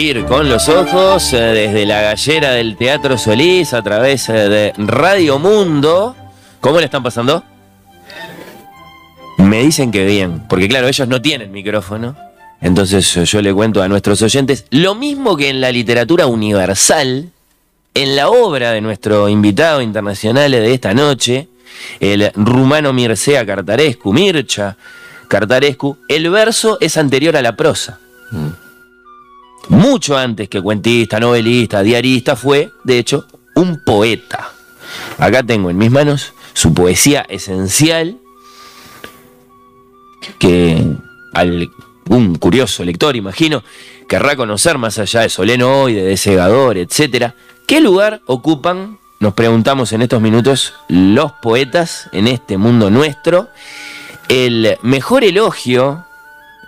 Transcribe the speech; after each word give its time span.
Con 0.00 0.48
los 0.48 0.70
ojos 0.70 1.34
eh, 1.34 1.36
desde 1.36 1.84
la 1.84 2.00
gallera 2.00 2.52
del 2.52 2.74
Teatro 2.78 3.18
Solís 3.18 3.74
a 3.74 3.82
través 3.82 4.30
eh, 4.30 4.32
de 4.32 4.72
Radio 4.78 5.38
Mundo. 5.38 6.16
¿Cómo 6.58 6.78
le 6.78 6.86
están 6.86 7.02
pasando? 7.02 7.44
Me 9.36 9.60
dicen 9.60 9.90
que 9.90 10.06
bien, 10.06 10.46
porque 10.48 10.68
claro, 10.68 10.88
ellos 10.88 11.06
no 11.06 11.20
tienen 11.20 11.52
micrófono. 11.52 12.16
Entonces 12.62 13.14
eh, 13.18 13.26
yo 13.26 13.42
le 13.42 13.52
cuento 13.52 13.82
a 13.82 13.88
nuestros 13.88 14.22
oyentes 14.22 14.64
lo 14.70 14.94
mismo 14.94 15.36
que 15.36 15.50
en 15.50 15.60
la 15.60 15.70
literatura 15.70 16.24
universal, 16.26 17.28
en 17.92 18.16
la 18.16 18.30
obra 18.30 18.72
de 18.72 18.80
nuestro 18.80 19.28
invitado 19.28 19.82
internacional 19.82 20.50
de 20.50 20.72
esta 20.72 20.94
noche, 20.94 21.48
el 22.00 22.32
rumano 22.36 22.94
Mircea 22.94 23.44
Cartarescu, 23.44 24.14
Mircha 24.14 24.78
Cartarescu, 25.28 25.98
el 26.08 26.30
verso 26.30 26.78
es 26.80 26.96
anterior 26.96 27.36
a 27.36 27.42
la 27.42 27.54
prosa. 27.54 28.00
Mucho 29.70 30.18
antes 30.18 30.48
que 30.48 30.60
cuentista, 30.60 31.20
novelista, 31.20 31.80
diarista, 31.82 32.34
fue, 32.34 32.72
de 32.82 32.98
hecho, 32.98 33.26
un 33.54 33.84
poeta. 33.84 34.50
Acá 35.16 35.44
tengo 35.44 35.70
en 35.70 35.78
mis 35.78 35.92
manos 35.92 36.32
su 36.54 36.74
poesía 36.74 37.24
esencial, 37.28 38.18
que 40.40 40.84
un 42.08 42.34
curioso 42.34 42.84
lector, 42.84 43.14
imagino, 43.14 43.62
querrá 44.08 44.34
conocer 44.34 44.76
más 44.76 44.98
allá 44.98 45.20
de 45.20 45.28
Soleno 45.28 45.82
hoy, 45.82 45.94
de 45.94 46.16
Segador, 46.16 46.76
etc. 46.76 47.32
¿Qué 47.68 47.80
lugar 47.80 48.22
ocupan, 48.26 48.98
nos 49.20 49.34
preguntamos 49.34 49.92
en 49.92 50.02
estos 50.02 50.20
minutos, 50.20 50.74
los 50.88 51.30
poetas 51.40 52.08
en 52.10 52.26
este 52.26 52.58
mundo 52.58 52.90
nuestro? 52.90 53.48
El 54.28 54.78
mejor 54.82 55.22
elogio 55.22 56.06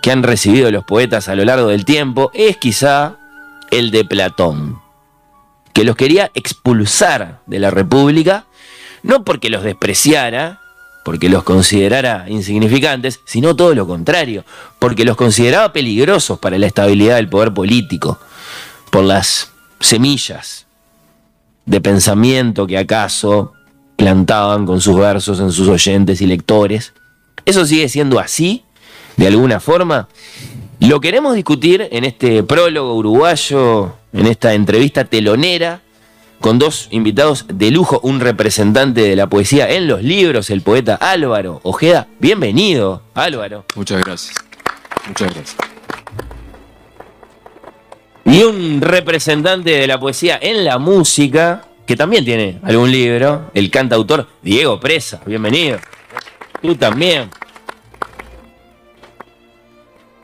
que 0.03 0.11
han 0.11 0.21
recibido 0.21 0.69
los 0.69 0.83
poetas 0.83 1.29
a 1.29 1.35
lo 1.35 1.45
largo 1.45 1.69
del 1.69 1.85
tiempo 1.85 2.29
es 2.33 2.57
quizá 2.57 3.15
el 3.71 3.89
de 3.89 4.03
Platón, 4.03 4.81
que 5.71 5.85
los 5.85 5.95
quería 5.95 6.29
expulsar 6.33 7.39
de 7.45 7.59
la 7.59 7.71
República, 7.71 8.45
no 9.01 9.23
porque 9.23 9.49
los 9.49 9.63
despreciara, 9.63 10.59
porque 11.05 11.29
los 11.29 11.43
considerara 11.43 12.25
insignificantes, 12.27 13.21
sino 13.25 13.55
todo 13.55 13.73
lo 13.75 13.87
contrario, 13.87 14.43
porque 14.77 15.05
los 15.05 15.15
consideraba 15.15 15.71
peligrosos 15.71 16.37
para 16.37 16.57
la 16.57 16.67
estabilidad 16.67 17.15
del 17.15 17.29
poder 17.29 17.53
político, 17.53 18.19
por 18.91 19.05
las 19.05 19.53
semillas 19.79 20.65
de 21.65 21.79
pensamiento 21.79 22.67
que 22.67 22.77
acaso 22.77 23.53
plantaban 23.95 24.65
con 24.65 24.81
sus 24.81 24.97
versos 24.97 25.39
en 25.39 25.53
sus 25.53 25.69
oyentes 25.69 26.19
y 26.19 26.27
lectores. 26.27 26.93
Eso 27.45 27.65
sigue 27.65 27.87
siendo 27.87 28.19
así 28.19 28.65
de 29.17 29.27
alguna 29.27 29.59
forma. 29.59 30.07
Lo 30.79 30.99
queremos 30.99 31.35
discutir 31.35 31.87
en 31.91 32.03
este 32.03 32.43
prólogo 32.43 32.95
uruguayo, 32.95 33.93
en 34.11 34.27
esta 34.27 34.53
entrevista 34.53 35.05
telonera, 35.05 35.81
con 36.39 36.59
dos 36.59 36.89
invitados 36.91 37.45
de 37.47 37.71
lujo, 37.71 38.01
un 38.03 38.19
representante 38.19 39.01
de 39.01 39.15
la 39.15 39.27
poesía 39.27 39.69
en 39.69 39.87
los 39.87 40.03
libros, 40.03 40.49
el 40.49 40.61
poeta 40.61 40.95
Álvaro 40.95 41.61
Ojeda. 41.63 42.07
Bienvenido, 42.19 43.01
Álvaro. 43.13 43.63
Muchas 43.75 44.03
gracias. 44.03 44.35
Muchas 45.07 45.33
gracias. 45.33 45.55
Y 48.25 48.43
un 48.43 48.81
representante 48.81 49.71
de 49.71 49.87
la 49.87 49.99
poesía 49.99 50.37
en 50.41 50.65
la 50.65 50.79
música, 50.79 51.63
que 51.85 51.95
también 51.95 52.25
tiene 52.25 52.59
algún 52.63 52.91
libro, 52.91 53.51
el 53.53 53.69
cantautor 53.69 54.27
Diego 54.41 54.79
Presa. 54.79 55.21
Bienvenido. 55.25 55.79
Tú 56.61 56.75
también 56.75 57.29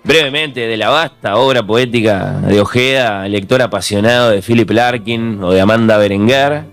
brevemente 0.04 0.62
de 0.62 0.78
la 0.78 0.90
vasta 0.90 1.38
obra 1.38 1.66
poética 1.66 2.40
de 2.42 2.62
Ojeda, 2.62 3.28
lector 3.28 3.62
apasionado 3.62 4.30
de 4.32 4.42
Philip 4.42 4.70
Larkin 4.70 5.44
o 5.44 5.52
de 5.52 5.62
Amanda 5.62 5.98
Berenguer. 5.98 6.64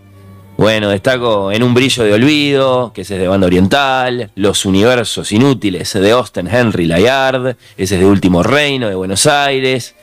Bueno, 0.57 0.89
destaco 0.89 1.53
En 1.53 1.63
un 1.63 1.75
brillo 1.75 2.03
de 2.05 2.15
olvido, 2.15 2.91
que 2.95 3.03
ese 3.03 3.17
es 3.17 3.21
de 3.21 3.29
banda 3.29 3.47
oriental, 3.47 4.31
Los 4.35 4.65
universos 4.65 5.31
inútiles 5.33 5.93
de 5.93 6.11
Austin 6.13 6.49
Henry 6.49 6.87
Layard, 6.87 7.57
ese 7.77 7.97
es 7.97 8.01
de 8.01 8.07
Último 8.07 8.43
Reino 8.43 8.89
de 8.89 8.95
Buenos 8.95 9.27
Aires, 9.27 9.95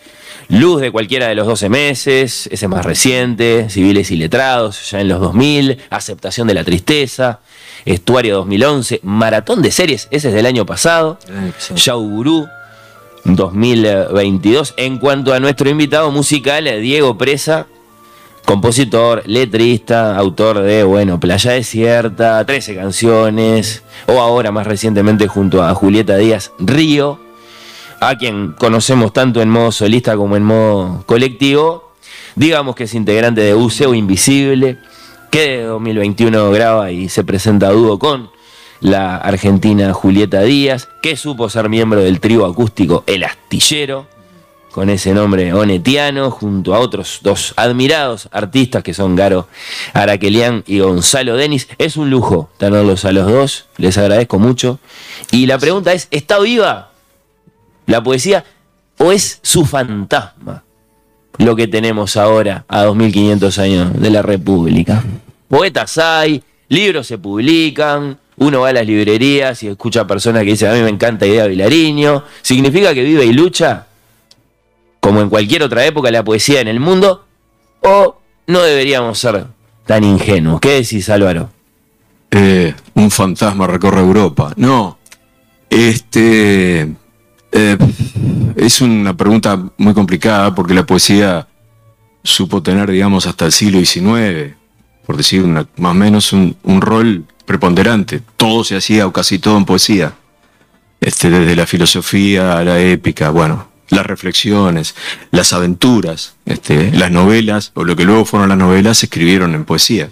Luz 0.50 0.82
de 0.82 0.92
cualquiera 0.92 1.28
de 1.28 1.36
los 1.36 1.48
12 1.48 1.70
meses, 1.70 2.48
ese 2.52 2.66
es 2.66 2.70
más 2.70 2.86
reciente, 2.86 3.70
Civiles 3.70 4.12
y 4.12 4.18
Letrados, 4.18 4.92
ya 4.92 5.00
en 5.00 5.08
los 5.08 5.20
2000, 5.22 5.80
Aceptación 5.90 6.48
de 6.48 6.54
la 6.54 6.64
Tristeza, 6.64 7.40
Estuario 7.86 8.36
2011, 8.36 9.00
Maratón 9.04 9.62
de 9.62 9.72
Series, 9.72 10.08
ese 10.12 10.28
es 10.28 10.34
del 10.34 10.46
año 10.46 10.66
pasado, 10.66 11.18
Yaugurú, 11.76 12.46
2022. 13.26 14.74
En 14.78 14.98
cuanto 14.98 15.34
a 15.34 15.40
nuestro 15.40 15.70
invitado 15.70 16.12
musical, 16.12 16.66
Diego 16.82 17.18
Presa, 17.18 17.68
compositor, 18.46 19.24
letrista, 19.26 20.18
autor 20.18 20.60
de, 20.62 20.84
bueno, 20.84 21.20
Playa 21.20 21.52
Desierta, 21.52 22.46
13 22.46 22.76
canciones, 22.76 23.84
o 24.08 24.20
ahora 24.20 24.52
más 24.52 24.68
recientemente 24.68 25.28
junto 25.28 25.64
a 25.64 25.74
Julieta 25.74 26.18
Díaz 26.18 26.52
Río, 26.60 27.20
a 28.00 28.18
quien 28.18 28.54
conocemos 28.54 29.14
tanto 29.14 29.42
en 29.42 29.50
modo 29.50 29.72
solista 29.72 30.16
como 30.18 30.36
en 30.36 30.44
modo 30.44 31.04
colectivo. 31.06 31.94
Digamos 32.36 32.76
que 32.76 32.84
es 32.86 32.94
integrante 32.94 33.42
de 33.42 33.54
Buceo 33.54 33.94
Invisible, 33.94 34.78
que 35.32 35.58
de 35.58 35.64
2021 35.64 36.52
graba 36.52 36.92
y 36.92 37.10
se 37.10 37.24
presenta 37.24 37.68
a 37.68 37.72
dúo 37.72 37.98
con 37.98 38.30
la 38.84 39.16
argentina 39.16 39.94
Julieta 39.94 40.42
Díaz, 40.42 40.90
que 41.02 41.16
supo 41.16 41.50
ser 41.50 41.70
miembro 41.70 42.02
del 42.02 42.20
trío 42.20 42.46
acústico 42.46 43.06
El 43.08 43.24
Astillero, 43.24 44.08
con 44.74 44.90
ese 44.90 45.14
nombre 45.14 45.54
onetiano, 45.54 46.30
junto 46.30 46.76
a 46.76 46.80
otros 46.80 47.20
dos 47.22 47.54
admirados 47.56 48.28
artistas 48.32 48.84
que 48.84 48.94
son 48.94 49.16
Garo 49.16 49.48
Araquelian 49.94 50.66
y 50.68 50.80
Gonzalo 50.80 51.38
Denis. 51.38 51.70
Es 51.78 51.96
un 51.96 52.10
lujo 52.10 52.50
tenerlos 52.58 53.06
a 53.06 53.14
los 53.14 53.32
dos, 53.32 53.66
les 53.78 53.98
agradezco 53.98 54.38
mucho. 54.38 54.80
Y 55.32 55.46
la 55.46 55.58
pregunta 55.58 55.94
es, 55.94 56.10
¿está 56.12 56.40
viva 56.40 56.92
la 57.86 58.04
poesía 58.04 58.44
o 58.98 59.14
es 59.14 59.40
su 59.44 59.66
fantasma 59.66 60.64
lo 61.38 61.56
que 61.56 61.68
tenemos 61.68 62.18
ahora 62.18 62.66
a 62.68 62.84
2500 62.84 63.60
años 63.60 64.02
de 64.02 64.10
la 64.10 64.22
República? 64.24 65.04
Poetas 65.48 65.98
hay, 66.00 66.44
libros 66.68 67.08
se 67.08 67.18
publican, 67.18 68.18
uno 68.38 68.62
va 68.62 68.70
a 68.70 68.74
las 68.74 68.88
librerías 68.88 69.62
y 69.64 69.68
escucha 69.68 70.02
a 70.02 70.08
personas 70.08 70.44
que 70.44 70.52
dicen, 70.52 70.70
a 70.70 70.74
mí 70.74 70.82
me 70.82 70.90
encanta 70.90 71.26
Idea 71.26 71.48
Vilariño. 71.48 72.24
¿Significa 72.42 72.94
que 72.94 73.04
vive 73.04 73.26
y 73.26 73.34
lucha? 73.34 73.88
Como 75.00 75.22
en 75.22 75.30
cualquier 75.30 75.64
otra 75.64 75.86
época 75.86 76.10
la 76.12 76.24
poesía 76.24 76.62
en 76.62 76.68
el 76.68 76.80
mundo. 76.80 77.26
¿O 77.82 78.18
no 78.48 78.62
deberíamos 78.62 79.20
ser 79.20 79.46
tan 79.86 80.04
ingenuos? 80.04 80.62
¿Qué 80.62 80.82
decís, 80.82 81.10
Álvaro? 81.10 81.50
Eh, 82.32 82.74
un 82.96 83.12
fantasma 83.12 83.68
recorre 83.68 84.00
Europa. 84.00 84.54
No. 84.56 84.98
Este. 85.70 86.92
Eh, 87.52 87.78
es 88.56 88.82
una 88.82 89.16
pregunta 89.16 89.62
muy 89.78 89.94
complicada 89.94 90.56
porque 90.56 90.74
la 90.74 90.86
poesía 90.86 91.48
supo 92.24 92.64
tener, 92.64 92.90
digamos, 92.90 93.28
hasta 93.28 93.46
el 93.46 93.52
siglo 93.52 93.80
XIX, 93.80 94.56
por 95.06 95.18
decir 95.18 95.44
más 95.46 95.68
o 95.78 95.94
menos, 95.94 96.34
un, 96.34 96.56
un 96.64 96.82
rol 96.82 97.26
preponderante. 97.46 98.22
Todo 98.38 98.64
se 98.64 98.76
hacía, 98.76 99.08
o 99.08 99.14
casi 99.14 99.40
todo 99.40 99.58
en 99.58 99.66
poesía. 99.66 100.14
Este, 101.02 101.30
desde 101.30 101.56
la 101.56 101.68
filosofía 101.68 102.58
a 102.58 102.64
la 102.64 102.80
épica, 102.80 103.30
bueno, 103.30 103.68
las 103.90 104.06
reflexiones, 104.06 104.96
las 105.32 105.54
aventuras, 105.54 106.36
este, 106.46 106.92
las 106.92 107.12
novelas, 107.12 107.72
o 107.74 107.84
lo 107.84 107.96
que 107.96 108.06
luego 108.06 108.26
fueron 108.26 108.50
las 108.50 108.58
novelas, 108.58 109.00
se 109.00 109.08
escribieron 109.08 109.54
en 109.56 109.66
poesía. 109.66 110.10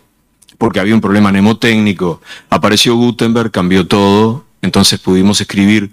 Porque 0.58 0.80
había 0.80 0.94
un 0.94 1.02
problema 1.02 1.32
mnemotécnico. 1.32 2.22
Apareció 2.50 2.96
Gutenberg, 2.96 3.52
cambió 3.52 3.88
todo, 3.88 4.46
entonces 4.62 5.00
pudimos 5.00 5.42
escribir 5.42 5.92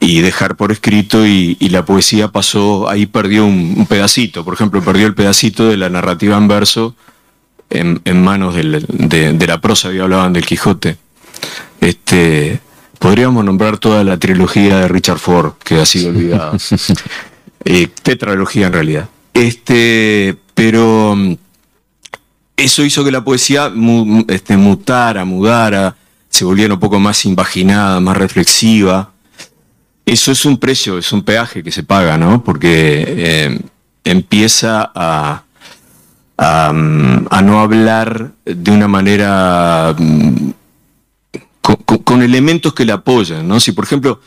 y 0.00 0.20
dejar 0.20 0.56
por 0.56 0.72
escrito 0.72 1.26
y, 1.26 1.56
la 1.68 1.84
poesía 1.84 2.28
pasó, 2.28 2.88
ahí 2.88 3.06
perdió 3.06 3.46
un, 3.46 3.86
pedacito, 3.86 4.44
por 4.44 4.54
ejemplo, 4.54 4.82
perdió 4.82 5.06
el 5.06 5.14
pedacito 5.14 5.68
de 5.68 5.76
la 5.76 5.88
narrativa 5.88 6.36
en 6.36 6.48
verso 6.48 6.94
en, 7.74 8.22
manos 8.22 8.54
de, 8.54 9.46
la 9.46 9.60
prosa, 9.60 9.90
que 9.90 10.00
hablaban 10.00 10.32
del 10.32 10.46
Quijote. 10.46 10.96
Este, 11.80 12.60
podríamos 12.98 13.44
nombrar 13.44 13.78
toda 13.78 14.04
la 14.04 14.16
trilogía 14.18 14.80
de 14.80 14.88
Richard 14.88 15.18
Ford, 15.18 15.54
que 15.62 15.80
ha 15.80 15.86
sido 15.86 16.10
olvidada. 16.10 16.56
eh, 17.64 17.88
tetralogía 18.02 18.68
en 18.68 18.72
realidad. 18.72 19.08
Este, 19.32 20.36
pero 20.54 21.16
eso 22.56 22.84
hizo 22.84 23.04
que 23.04 23.10
la 23.10 23.24
poesía 23.24 23.72
este, 24.28 24.56
mutara, 24.56 25.24
mudara, 25.24 25.96
se 26.28 26.44
volviera 26.44 26.74
un 26.74 26.80
poco 26.80 26.98
más 26.98 27.24
imaginada, 27.24 28.00
más 28.00 28.16
reflexiva. 28.16 29.12
Eso 30.06 30.32
es 30.32 30.44
un 30.44 30.58
precio, 30.58 30.98
es 30.98 31.12
un 31.12 31.22
peaje 31.22 31.62
que 31.62 31.70
se 31.70 31.82
paga, 31.82 32.18
¿no? 32.18 32.44
Porque 32.44 33.04
eh, 33.06 33.60
empieza 34.04 34.90
a, 34.94 35.43
a, 36.36 36.72
no 36.72 37.60
hablar 37.60 38.32
de 38.44 38.70
una 38.70 38.88
manera 38.88 39.94
mm, 39.96 40.50
con, 41.60 42.22
elementos 42.22 42.74
que 42.74 42.84
le 42.84 42.92
apoyan, 42.92 43.46
¿no? 43.46 43.60
Si, 43.60 43.72
por 43.72 43.84
ejemplo, 43.84 44.20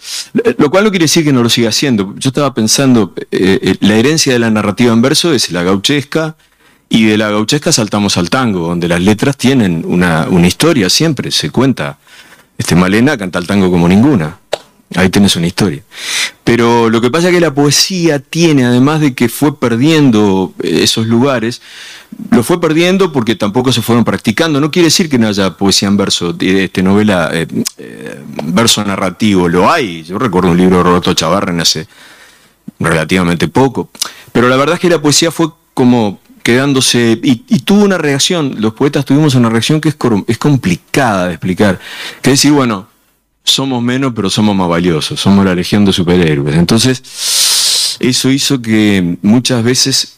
lo 0.58 0.72
cual 0.72 0.86
no 0.86 0.90
quiere 0.90 1.04
decir 1.04 1.24
que 1.24 1.34
no 1.34 1.44
lo 1.44 1.50
siga 1.50 1.70
haciendo. 1.70 2.16
Yo 2.18 2.30
estaba 2.30 2.54
pensando, 2.54 3.14
eh, 3.32 3.60
eh, 3.62 3.76
la 3.82 3.96
herencia 3.96 4.34
de 4.34 4.40
la 4.40 4.50
narrativa 4.50 4.92
en 4.94 5.02
verso 5.02 5.34
es 5.34 5.52
la 5.52 5.64
gauchesca, 5.64 6.36
y 6.90 7.06
de 7.06 7.18
la 7.18 7.30
gauchesca 7.30 7.72
saltamos 7.72 8.18
al 8.18 8.30
tango, 8.30 8.68
donde 8.68 8.88
las 8.88 9.02
letras 9.02 9.36
tienen 9.36 9.84
una, 9.86 10.28
una 10.30 10.48
historia 10.48 10.90
siempre, 10.90 11.32
se 11.32 11.50
cuenta. 11.50 11.98
Este 12.58 12.76
Malena 12.76 13.18
canta 13.18 13.40
el 13.40 13.46
tango 13.46 13.70
como 13.70 13.88
ninguna. 13.88 14.40
Ahí 14.96 15.10
tenés 15.10 15.36
una 15.36 15.48
historia. 15.48 15.84
Pero 16.44 16.90
lo 16.90 17.02
que 17.02 17.12
pasa 17.12 17.28
es 17.28 17.34
que 17.34 17.42
la 17.42 17.54
poesía 17.54 18.20
tiene, 18.20 18.66
además 18.66 19.02
de 19.02 19.14
que 19.14 19.28
fue 19.28 19.60
perdiendo 19.60 20.54
eh, 20.64 20.80
esos 20.84 21.08
lugares, 21.08 21.62
lo 22.32 22.42
fue 22.42 22.62
perdiendo 22.62 23.12
porque 23.12 23.36
tampoco 23.36 23.74
se 23.74 23.82
fueron 23.82 24.06
practicando. 24.06 24.62
No 24.62 24.72
quiere 24.72 24.86
decir 24.86 25.10
que 25.10 25.20
no 25.20 25.28
haya 25.28 25.58
poesía 25.58 25.90
en 25.90 25.98
verso, 25.98 26.34
este, 26.40 26.82
novela, 26.84 27.30
eh, 27.34 27.48
eh, 27.78 28.22
verso 28.46 28.84
narrativo, 28.86 29.50
lo 29.50 29.70
hay. 29.70 30.04
Yo 30.04 30.18
recuerdo 30.18 30.52
un 30.52 30.58
libro 30.58 30.78
de 30.78 30.84
Roberto 30.84 31.14
Chavarren 31.14 31.60
hace 31.60 31.86
relativamente 32.80 33.50
poco. 33.50 33.90
Pero 34.32 34.48
la 34.48 34.56
verdad 34.56 34.76
es 34.76 34.80
que 34.80 34.90
la 34.90 35.02
poesía 35.02 35.32
fue 35.32 35.50
como 35.74 36.22
quedándose, 36.44 37.20
y, 37.22 37.36
tuvo 37.60 37.84
una 37.84 37.98
reacción, 37.98 38.56
los 38.60 38.74
poetas 38.74 39.04
tuvimos 39.04 39.36
una 39.36 39.50
reacción 39.50 39.82
que 39.82 39.90
es, 39.90 39.98
es 40.28 40.38
complicada 40.38 41.28
de 41.28 41.34
explicar, 41.34 41.78
que 42.22 42.30
decir, 42.30 42.54
bueno, 42.54 42.88
somos 43.48 43.82
menos, 43.82 44.14
pero 44.16 44.30
somos 44.30 44.56
más 44.56 44.68
valiosos, 44.68 45.20
somos 45.20 45.46
la 45.46 45.56
legión 45.56 45.86
de 45.86 45.94
superhéroes. 45.94 46.56
Entonces, 46.56 47.02
eso 48.00 48.30
hizo 48.30 48.62
que 48.62 49.18
muchas 49.22 49.64
veces 49.64 50.18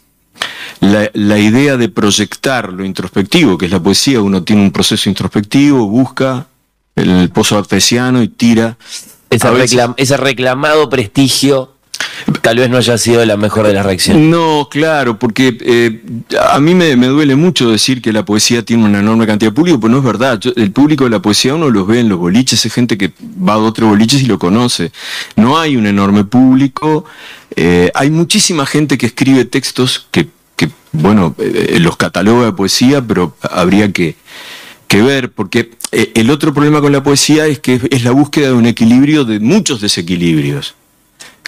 la, 0.80 1.40
idea 1.40 1.78
de 1.78 1.90
proyectar 1.90 2.72
lo 2.72 2.86
introspectivo, 2.86 3.58
que 3.58 3.66
es 3.66 3.72
la 3.72 3.82
poesía, 3.82 4.22
uno 4.22 4.44
tiene 4.44 4.62
un 4.62 4.72
proceso 4.72 5.10
introspectivo, 5.10 5.88
busca 5.88 6.48
el 6.96 7.30
pozo 7.30 7.58
artesiano 7.58 8.22
y 8.22 8.28
tira. 8.28 8.78
ese 9.30 10.18
reclamado 10.18 10.90
prestigio 10.90 11.74
tal 12.42 12.58
vez 12.58 12.70
no 12.70 12.78
haya 12.78 12.98
sido 12.98 13.24
la 13.26 13.38
mejor 13.38 13.68
de 13.68 13.74
las 13.74 13.86
reacciones. 13.86 14.24
No, 14.24 14.68
claro, 14.70 15.20
porque 15.20 15.58
eh, 15.62 16.02
a 16.50 16.60
mí 16.60 16.76
me, 16.76 16.96
duele 16.96 17.36
mucho 17.36 17.70
decir 17.70 18.02
que 18.02 18.14
la 18.14 18.26
poesía 18.26 18.64
tiene 18.64 18.86
una 18.86 19.00
enorme 19.00 19.26
cantidad 19.26 19.52
de 19.52 19.56
público, 19.56 19.80
pero 19.80 19.92
no 19.92 20.00
es 20.00 20.04
verdad. 20.04 20.40
el 20.56 20.72
público 20.72 21.04
de 21.04 21.10
la 21.10 21.22
poesía 21.22 21.56
uno 21.56 21.70
los 21.70 21.88
ve 21.88 22.00
en 22.00 22.10
los 22.10 22.20
boliches, 22.20 22.66
es 22.66 22.74
gente 22.74 22.98
que 22.98 23.12
va 23.20 23.54
a 23.54 23.58
otros 23.58 23.90
boliches 23.90 24.22
y 24.22 24.26
lo 24.26 24.40
conoce. 24.40 24.92
No 25.36 25.60
hay 25.60 25.76
un 25.76 25.88
enorme 25.88 26.24
público. 26.24 27.06
Eh, 27.56 27.92
hay 27.94 28.10
muchísima 28.10 28.66
gente 28.66 28.98
que 28.98 29.08
escribe 29.08 29.46
textos 29.46 30.08
que, 30.12 30.28
bueno, 30.92 31.36
eh, 31.38 31.78
los 31.80 31.98
cataloga 31.98 32.46
de 32.46 32.54
poesía, 32.54 33.02
pero 33.02 33.36
habría 33.42 33.92
que 33.92 34.16
ver, 34.92 35.32
porque 35.32 35.72
el 35.92 36.30
otro 36.32 36.54
problema 36.54 36.82
con 36.82 36.92
la 36.92 37.04
poesía 37.04 37.46
es 37.46 37.60
que 37.60 37.80
es 37.92 38.04
la 38.04 38.12
búsqueda 38.12 38.48
de 38.48 38.54
un 38.54 38.66
equilibrio 38.66 39.24
de 39.24 39.40
muchos 39.40 39.82
desequilibrios. 39.82 40.76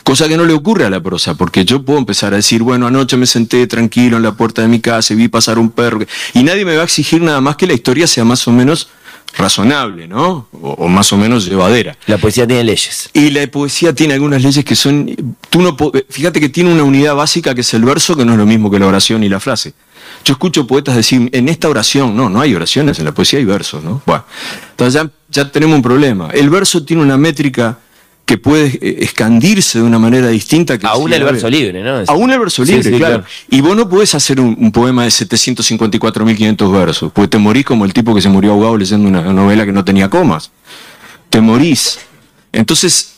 Cosa 0.04 0.28
que 0.28 0.38
no 0.38 0.46
le 0.46 0.54
ocurre 0.54 0.86
a 0.86 0.90
la 0.90 1.02
prosa, 1.02 1.36
porque 1.36 1.64
yo 1.64 1.84
puedo 1.84 2.00
empezar 2.00 2.34
a 2.34 2.38
decir, 2.38 2.64
bueno, 2.64 2.88
anoche 2.88 3.18
me 3.18 3.26
senté 3.26 3.68
tranquilo 3.68 4.18
en 4.18 4.24
la 4.24 4.34
puerta 4.34 4.62
de 4.62 4.68
mi 4.68 4.80
casa 4.80 5.14
y 5.14 5.18
vi 5.18 5.28
pasar 5.28 5.60
un 5.60 5.70
perro, 5.70 6.00
y 6.34 6.44
nadie 6.44 6.66
me 6.66 6.76
va 6.76 6.82
a 6.82 6.86
exigir 6.86 7.22
nada 7.22 7.42
más 7.42 7.56
que 7.56 7.68
la 7.68 7.74
historia 7.74 8.08
sea 8.08 8.26
más 8.26 8.48
o 8.48 8.52
menos 8.52 8.90
razonable, 9.38 10.08
¿no? 10.08 10.48
O, 10.62 10.88
más 10.88 11.12
o 11.14 11.18
menos 11.18 11.46
llevadera. 11.46 11.98
La 12.08 12.18
poesía 12.18 12.46
tiene 12.46 12.64
leyes. 12.64 13.10
Y 13.14 13.30
la 13.30 13.48
poesía 13.48 13.94
tiene 13.94 14.14
algunas 14.14 14.42
leyes 14.42 14.66
que 14.66 14.76
son... 14.76 15.36
Tú 15.50 15.62
no 15.62 15.78
fíjate 16.10 16.40
que 16.40 16.50
tiene 16.50 16.72
una 16.72 16.84
unidad 16.84 17.16
básica 17.16 17.56
que 17.56 17.62
es 17.62 17.74
el 17.74 17.84
verso, 17.84 18.16
que 18.16 18.26
no 18.26 18.34
es 18.34 18.38
lo 18.38 18.46
mismo 18.46 18.70
que 18.70 18.80
la 18.80 18.88
oración 18.88 19.24
y 19.24 19.30
la 19.30 19.40
frase. 19.40 19.74
Yo 20.26 20.34
escucho 20.34 20.68
poetas 20.68 20.96
decir, 20.96 21.30
en 21.32 21.50
esta 21.50 21.70
oración, 21.70 22.16
no, 22.16 22.30
no 22.30 22.42
hay 22.42 22.54
oraciones, 22.54 23.00
en 23.00 23.06
la 23.06 23.14
poesía 23.14 23.40
hay 23.40 23.46
versos, 23.46 23.84
¿no? 23.84 24.02
Bueno, 24.06 24.26
entonces 24.72 25.02
ya, 25.02 25.10
ya 25.30 25.52
tenemos 25.52 25.76
un 25.76 25.82
problema. 25.82 26.30
El 26.32 26.50
verso 26.50 26.84
tiene 26.84 27.02
una 27.02 27.18
métrica 27.18 27.80
que 28.32 28.38
puede 28.38 28.80
eh, 28.82 29.00
escandirse 29.00 29.80
de 29.80 29.84
una 29.84 30.00
manera 30.00 30.30
distinta. 30.30 30.80
Que 30.80 30.88
Aún 30.88 31.12
el 31.12 31.22
verso 31.22 31.50
libre, 31.50 31.84
¿no? 31.84 32.02
Aún 32.08 32.32
el 32.32 32.40
verso 32.40 32.64
libre, 32.64 32.90
claro. 32.98 33.26
Y 33.50 33.60
vos 33.60 33.76
no 33.76 33.90
podés 33.90 34.16
hacer 34.16 34.40
un, 34.40 34.72
poema 34.72 35.04
de 35.04 35.10
754.500 35.10 36.72
versos, 36.72 37.12
porque 37.12 37.28
te 37.28 37.38
morís 37.38 37.66
como 37.66 37.84
el 37.84 37.92
tipo 37.92 38.16
que 38.16 38.22
se 38.22 38.30
murió 38.30 38.54
ahogado 38.54 38.78
leyendo 38.78 39.10
una 39.10 39.22
novela 39.34 39.66
que 39.66 39.74
no 39.74 39.84
tenía 39.84 40.10
comas. 40.10 40.50
Te 41.30 41.42
morís. 41.42 42.00
Entonces, 42.54 43.18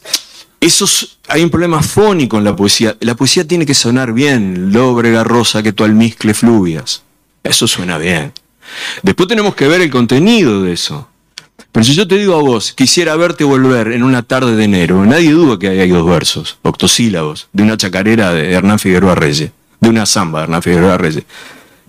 esos, 0.59 1.19
hay 1.27 1.43
un 1.43 1.51
problema 1.51 1.83
fónico 1.83 2.39
en 2.39 2.43
la 2.43 2.55
poesía. 2.55 2.97
La 2.99 3.13
poesía 3.13 3.47
tiene 3.47 3.67
que 3.67 3.75
sonar 3.75 4.13
bien, 4.13 4.73
lóbrega 4.73 5.23
rosa 5.23 5.61
que 5.61 5.73
tu 5.73 5.83
almizcle 5.83 6.33
fluvias. 6.33 7.03
Eso 7.43 7.67
suena 7.67 7.99
bien. 7.99 8.33
Después 9.03 9.29
tenemos 9.29 9.53
que 9.53 9.67
ver 9.67 9.81
el 9.81 9.91
contenido 9.91 10.63
de 10.63 10.73
eso. 10.73 11.07
Pero 11.71 11.83
si 11.83 11.95
yo 11.95 12.07
te 12.07 12.17
digo 12.17 12.35
a 12.35 12.41
vos, 12.41 12.73
quisiera 12.73 13.15
verte 13.15 13.43
volver 13.43 13.91
en 13.91 14.03
una 14.03 14.21
tarde 14.21 14.55
de 14.55 14.63
enero, 14.63 15.05
nadie 15.05 15.31
duda 15.31 15.57
que 15.57 15.69
hay 15.69 15.89
dos 15.89 16.05
versos, 16.05 16.57
octosílabos, 16.61 17.47
de 17.51 17.63
una 17.63 17.77
chacarera 17.77 18.31
de 18.31 18.51
Hernán 18.51 18.79
Figueroa 18.79 19.15
Reyes, 19.15 19.51
de 19.79 19.89
una 19.89 20.05
samba 20.05 20.39
de 20.39 20.43
Hernán 20.45 20.61
Figueroa 20.61 20.97
Reyes. 20.97 21.23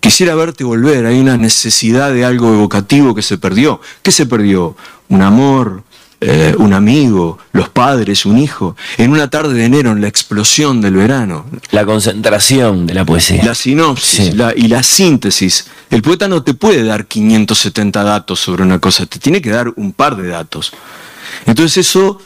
Quisiera 0.01 0.35
verte 0.35 0.65
volver, 0.65 1.07
hay 1.07 1.19
una 1.19 1.37
necesidad 1.37 2.13
de 2.13 2.25
algo 2.25 2.53
evocativo 2.53 3.15
que 3.15 3.23
se 3.23 3.39
perdió. 3.39 3.81
¿Qué 4.03 4.13
se 4.13 4.27
perdió? 4.27 4.77
Un 5.09 5.23
amor, 5.23 5.83
eh, 6.21 6.55
un 6.59 6.73
amigo, 6.73 7.39
los 7.53 7.69
padres, 7.69 8.25
un 8.25 8.39
hijo, 8.39 8.77
en 8.97 9.11
una 9.11 9.29
tarde 9.29 9.55
de 9.55 9.65
enero, 9.65 9.93
en 9.93 10.01
la 10.01 10.09
explosión 10.09 10.81
del 10.81 10.95
verano. 10.95 11.47
La 11.71 11.85
concentración 11.85 12.87
de 12.87 12.95
la 12.95 13.05
poesía. 13.05 13.45
La 13.45 13.55
sinopsis 13.55 14.33
y 14.57 14.69
la 14.69 14.83
síntesis. 14.83 15.67
El 15.91 16.03
poeta 16.03 16.29
no 16.29 16.43
te 16.43 16.55
puede 16.55 16.83
dar 16.83 17.07
570 17.07 18.03
datos 18.03 18.41
sobre 18.41 18.63
una 18.63 18.79
cosa, 18.79 19.07
te 19.07 19.19
tiene 19.19 19.43
que 19.43 19.51
dar 19.51 19.73
un 19.77 19.93
par 19.93 20.17
de 20.17 20.29
datos. 20.29 20.73
Entonces 21.47 21.89
eso 21.89 22.21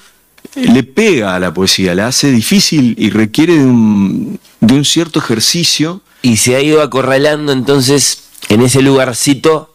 le 0.54 0.82
pega 0.82 1.34
a 1.34 1.38
la 1.38 1.52
poesía, 1.52 1.94
la 1.94 2.08
hace 2.08 2.30
difícil 2.30 2.94
y 2.98 3.10
requiere 3.10 3.54
de 3.54 3.64
un, 3.64 4.38
cierto 4.84 5.18
ejercicio. 5.18 6.00
Y 6.22 6.36
se 6.36 6.56
ha 6.56 6.60
ido 6.60 6.82
acorralando 6.82 7.52
entonces 7.52 8.24
en 8.48 8.62
ese 8.62 8.82
lugarcito. 8.82 9.74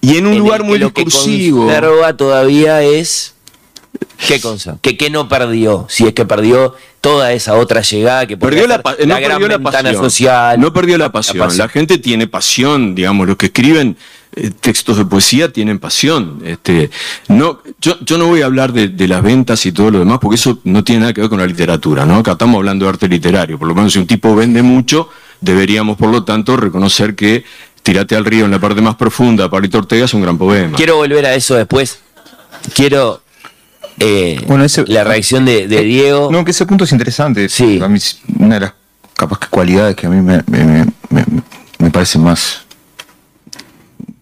Y 0.00 0.16
en 0.16 0.26
un 0.26 0.38
lugar 0.38 0.64
muy 0.64 0.78
discursivo. 0.78 1.70
Lo 1.70 2.06
que 2.06 2.14
todavía 2.14 2.82
es 2.82 3.34
¿Qué 4.26 4.40
cosa? 4.40 4.78
¿Qué, 4.80 5.10
no 5.10 5.28
perdió? 5.28 5.86
Si 5.88 6.06
es 6.06 6.12
que 6.12 6.24
perdió 6.24 6.74
toda 7.00 7.32
esa 7.32 7.54
otra 7.54 7.80
llegada 7.80 8.26
que 8.26 8.36
perdió 8.36 8.66
la, 8.66 8.76
no 8.76 9.20
gran 9.20 9.48
la 9.48 9.58
pasión, 9.58 9.94
social. 9.94 10.60
No 10.60 10.72
perdió 10.72 10.98
la 10.98 11.10
pasión. 11.10 11.56
la 11.56 11.68
gente 11.68 11.98
tiene 11.98 12.26
pasión, 12.26 12.94
digamos, 12.94 13.26
los 13.26 13.36
que 13.36 13.46
escriben 13.46 13.96
eh, 14.36 14.50
textos 14.60 14.98
de 14.98 15.04
poesía 15.06 15.52
tienen 15.52 15.78
pasión. 15.78 16.42
Este, 16.44 16.90
no, 17.28 17.60
yo, 17.80 17.96
yo 18.00 18.18
no 18.18 18.26
voy 18.26 18.42
a 18.42 18.46
hablar 18.46 18.72
de, 18.72 19.08
las 19.08 19.22
ventas 19.22 19.64
y 19.66 19.72
todo 19.72 19.90
lo 19.90 19.98
demás, 20.00 20.18
porque 20.20 20.36
eso 20.36 20.58
no 20.64 20.84
tiene 20.84 21.00
nada 21.00 21.12
que 21.12 21.22
ver 21.22 21.30
con 21.30 21.40
la 21.40 21.46
literatura, 21.46 22.04
¿no? 22.04 22.16
Acá 22.16 22.32
estamos 22.32 22.56
hablando 22.56 22.84
de 22.84 22.90
arte 22.90 23.08
literario. 23.08 23.58
Por 23.58 23.68
lo 23.68 23.74
menos 23.74 23.92
si 23.92 23.98
un 23.98 24.06
tipo 24.06 24.34
vende 24.36 24.62
mucho, 24.62 25.08
deberíamos, 25.40 25.96
por 25.96 26.10
lo 26.10 26.24
tanto, 26.24 26.56
reconocer 26.56 27.14
que 27.14 27.44
Tírate 27.82 28.14
al 28.14 28.24
río 28.24 28.44
en 28.44 28.50
la 28.50 28.58
parte 28.58 28.80
más 28.82 28.96
profunda, 28.96 29.48
Parito 29.48 29.78
Ortega 29.78 30.04
es 30.04 30.12
un 30.12 30.20
gran 30.20 30.36
poema. 30.36 30.76
Quiero 30.76 30.96
volver 30.96 31.24
a 31.24 31.34
eso 31.34 31.54
después. 31.54 32.00
Quiero 32.74 33.22
eh, 34.00 34.42
bueno, 34.46 34.64
la 34.86 35.04
reacción 35.04 35.44
de, 35.44 35.64
eh, 35.64 35.82
Diego. 35.82 36.30
No, 36.32 36.42
que 36.44 36.52
ese 36.52 36.64
punto 36.64 36.84
es 36.84 36.92
interesante. 36.92 37.50
Sí. 37.50 37.78
A 37.82 37.88
mí, 37.88 37.98
una 38.38 38.54
de 38.54 38.60
las 38.62 38.72
capaz 39.14 39.38
que 39.38 39.48
cualidades 39.48 39.94
que 39.94 40.06
a 40.06 40.10
mí 40.10 40.22
me, 40.22 40.42
parece 41.90 42.18
más 42.18 42.62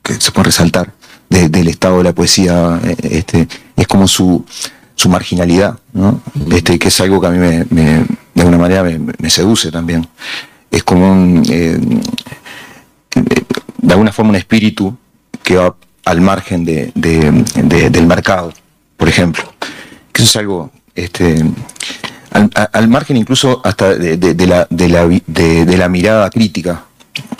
que 0.02 0.14
se 0.14 0.32
puede 0.32 0.46
resaltar 0.46 0.92
del 1.28 1.68
estado 1.68 1.98
de 1.98 2.04
la 2.04 2.12
poesía 2.12 2.80
eh, 2.82 2.96
este, 3.02 3.46
es 3.76 3.86
como 3.86 4.08
su, 4.08 4.44
su 4.96 5.08
marginalidad, 5.08 5.78
¿no? 5.92 6.20
Este, 6.50 6.76
que 6.78 6.88
es 6.88 7.00
algo 7.00 7.20
que 7.20 7.28
a 7.28 7.30
mí 7.30 7.38
me, 7.38 7.64
de 7.64 8.06
alguna 8.36 8.58
manera 8.58 8.82
me, 8.82 9.30
seduce 9.30 9.70
también. 9.70 10.08
Es 10.72 10.82
como 10.82 11.12
un, 11.12 11.42
de 11.42 12.02
alguna 13.92 14.10
forma 14.10 14.30
un 14.30 14.36
espíritu 14.36 14.96
que 15.44 15.56
va 15.56 15.76
al 16.04 16.20
margen 16.20 16.64
de, 16.64 16.90
del 16.94 18.06
mercado 18.06 18.52
por 18.98 19.08
ejemplo. 19.08 19.44
Que 20.18 20.24
eso 20.24 20.30
es 20.30 20.36
algo, 20.36 20.72
este, 20.96 21.44
al, 22.72 22.88
margen 22.88 23.16
incluso 23.16 23.60
hasta 23.62 23.94
de, 23.94 24.46
la, 24.48 24.66
de, 24.68 25.76
la, 25.78 25.88
mirada 25.88 26.28
crítica, 26.28 26.86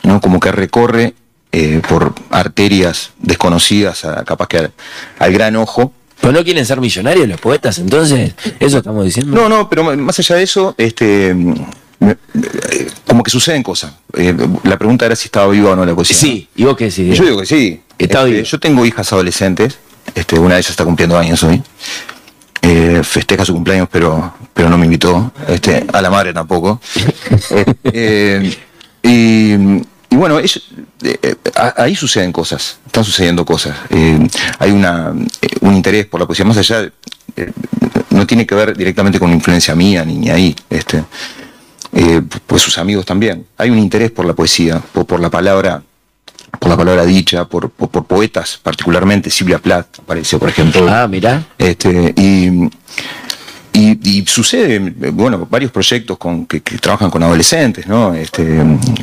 ¿no? 0.05 0.21
Como 0.21 0.39
que 0.39 0.53
recorre 0.53 1.15
eh, 1.51 1.83
por 1.89 2.15
arterias 2.31 3.11
desconocidas, 3.19 4.07
capaz 4.25 4.47
que 4.47 4.71
al, 5.19 5.33
gran 5.33 5.57
ojo, 5.57 5.93
pero 6.21 6.33
no 6.33 6.45
quieren 6.45 6.65
ser 6.65 6.81
millonarios 6.81 7.27
los 7.27 7.41
poetas, 7.41 7.81
entonces, 7.81 8.35
eso 8.61 8.79
estamos 8.79 9.05
diciendo. 9.05 9.35
No, 9.35 9.49
no, 9.49 9.69
pero 9.69 9.83
más 9.97 10.17
allá 10.21 10.37
de 10.37 10.45
eso, 10.45 10.77
este, 10.79 11.35
como 13.09 13.25
que 13.25 13.31
suceden 13.33 13.65
cosas. 13.65 13.93
Eh, 14.17 14.37
la 14.63 14.79
pregunta 14.79 15.05
era 15.05 15.17
si 15.17 15.25
estaba 15.25 15.49
viva 15.49 15.73
o 15.73 15.77
no 15.77 15.85
la 15.85 15.97
poesía. 15.97 16.17
Sí, 16.17 16.49
¿y 16.55 16.63
vos 16.63 16.77
qué 16.77 16.85
decís? 16.85 17.19
Yo 17.19 17.25
digo 17.25 17.41
que 17.41 17.47
sí. 17.47 17.81
Está 17.99 18.21
Este, 18.21 18.31
viva. 18.31 18.43
yo 18.45 18.61
tengo 18.61 18.87
hijas 18.87 19.13
adolescentes, 19.13 19.79
este, 20.15 20.39
una 20.39 20.55
de 20.55 20.61
ellas 20.61 20.71
está 20.71 20.85
cumpliendo 20.85 21.19
años 21.19 21.43
hoy. 21.43 21.61
Eh, 22.71 23.01
festeja 23.03 23.47
su 23.47 23.55
cumpleaños, 23.55 23.89
pero, 23.91 24.35
pero 24.53 24.69
no 24.69 24.77
me 24.77 24.85
invitó. 24.85 25.33
Este, 25.49 25.87
a 25.91 26.03
la 26.03 26.11
madre 26.11 26.33
tampoco. 26.35 26.81
Eh, 27.85 28.55
y, 29.03 29.53
y 30.11 30.17
bueno, 30.17 30.39
es- 30.39 30.63
eh, 31.03 31.35
ahí 31.77 31.95
suceden 31.97 32.31
cosas, 32.33 32.79
están 32.85 33.05
sucediendo 33.05 33.45
cosas. 33.47 33.75
Hay 34.59 34.71
una, 34.71 35.15
un 35.63 35.75
interés 35.75 36.07
por 36.07 36.21
la 36.21 36.27
poesía, 36.27 36.45
más 36.45 36.59
allá, 36.59 36.91
no 38.11 38.27
tiene 38.27 38.47
que 38.47 38.55
ver 38.55 38.77
directamente 38.77 39.19
con 39.19 39.33
influencia 39.33 39.75
mía 39.75 40.05
ni, 40.05 40.17
ni 40.17 40.29
ahí. 40.29 40.55
Este, 40.69 41.05
pues 42.47 42.61
sus 42.63 42.77
amigos 42.77 43.07
también. 43.07 43.47
Hay 43.57 43.71
un 43.71 43.79
interés 43.79 44.11
por 44.11 44.27
la 44.27 44.35
poesía, 44.35 44.83
por, 44.93 45.07
por 45.07 45.21
la 45.21 45.31
palabra, 45.31 45.83
por 46.59 46.69
la 46.71 46.77
palabra 46.77 47.05
dicha, 47.07 47.45
por, 47.47 47.71
por, 47.71 47.89
por 47.89 48.05
poetas, 48.05 48.59
particularmente 48.63 49.31
Silvia 49.31 49.59
Plath 49.59 50.01
apareció, 50.01 50.39
por 50.39 50.49
ejemplo. 50.49 50.87
Ah, 50.89 51.07
mirá. 51.09 51.43
Este, 51.59 52.13
y, 52.17 52.69
y, 53.73 54.19
y 54.21 54.25
sucede, 54.27 54.79
bueno, 55.13 55.47
varios 55.49 55.71
proyectos 55.71 56.19
con, 56.19 56.47
que, 56.47 56.61
que 56.63 56.79
trabajan 56.79 57.11
con 57.11 57.23
adolescentes, 57.23 57.87
¿no? 57.87 58.13
Este, 58.15 58.43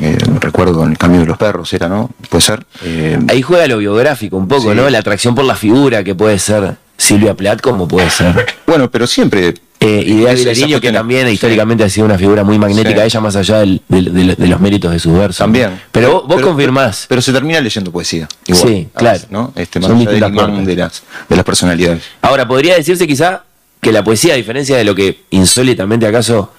eh, 0.00 0.18
recuerdo 0.40 0.84
en 0.84 0.90
el 0.92 0.98
cambio 0.98 1.20
de 1.20 1.26
los 1.26 1.38
perros, 1.38 1.72
era, 1.72 1.88
¿no? 1.88 2.10
Puede 2.28 2.42
ser. 2.42 2.66
Eh, 2.82 3.18
Ahí 3.28 3.40
juega 3.42 3.66
lo 3.68 3.78
biográfico 3.78 4.36
un 4.36 4.48
poco, 4.48 4.70
Sí. 4.72 4.76
¿no? 4.76 4.88
La 4.90 4.98
atracción 4.98 5.34
por 5.34 5.44
la 5.44 5.54
figura 5.56 6.04
que 6.04 6.14
puede 6.14 6.38
ser 6.38 6.76
Silvia 6.98 7.34
Plath, 7.34 7.60
como 7.62 7.88
puede 7.88 8.10
ser 8.10 8.46
bueno, 8.66 8.90
pero 8.90 9.06
siempre. 9.06 9.54
Eh, 9.78 10.02
Idea 10.06 10.32
esa- 10.32 10.42
esa 10.50 10.50
Vilariño, 10.52 10.80
que 10.80 10.90
también 10.92 11.26
sí. 11.28 11.34
históricamente 11.34 11.84
ha 11.84 11.88
sido 11.90 12.06
una 12.06 12.16
figura 12.18 12.42
muy 12.44 12.58
magnética, 12.58 13.00
Sí. 13.02 13.06
ella 13.06 13.20
más 13.20 13.36
allá 13.36 13.58
del- 13.58 13.82
del- 13.88 14.12
del- 14.12 14.34
de 14.36 14.46
los 14.46 14.60
méritos 14.60 14.90
de 14.90 14.98
sus 14.98 15.12
versos. 15.12 15.36
También. 15.38 15.80
Pero 15.92 16.12
vos, 16.12 16.22
vos 16.26 16.36
Pero- 16.36 16.48
confirmás. 16.48 16.96
Pero, 17.00 17.08
pero 17.08 17.22
se 17.22 17.32
termina 17.32 17.60
leyendo 17.60 17.92
poesía. 17.92 18.26
Igual, 18.46 18.68
Sí, 18.68 18.88
claro. 18.94 19.14
veces, 19.14 19.30
¿no? 19.30 19.52
Este, 19.54 19.78
más 19.80 19.88
Son 19.88 19.96
allá 19.98 20.10
del 20.10 20.20
de 20.66 20.76
las, 20.76 21.02
de 21.28 21.36
las 21.36 21.44
personalidades. 21.44 22.02
Ahora, 22.22 22.48
podría 22.48 22.74
decirse 22.74 23.06
quizá 23.06 23.44
que 23.80 23.92
la 23.92 24.02
poesía, 24.02 24.32
a 24.32 24.36
diferencia 24.36 24.76
de 24.76 24.84
lo 24.84 24.94
que 24.94 25.24
insólitamente 25.30 26.06
acaso 26.06 26.52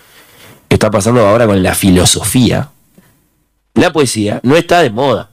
está 0.69 0.91
pasando 0.91 1.25
ahora 1.25 1.45
con 1.47 1.61
la 1.63 1.73
filosofía, 1.73 2.69
la 3.73 3.91
poesía 3.91 4.39
no 4.43 4.55
está 4.55 4.81
de 4.81 4.89
moda. 4.91 5.29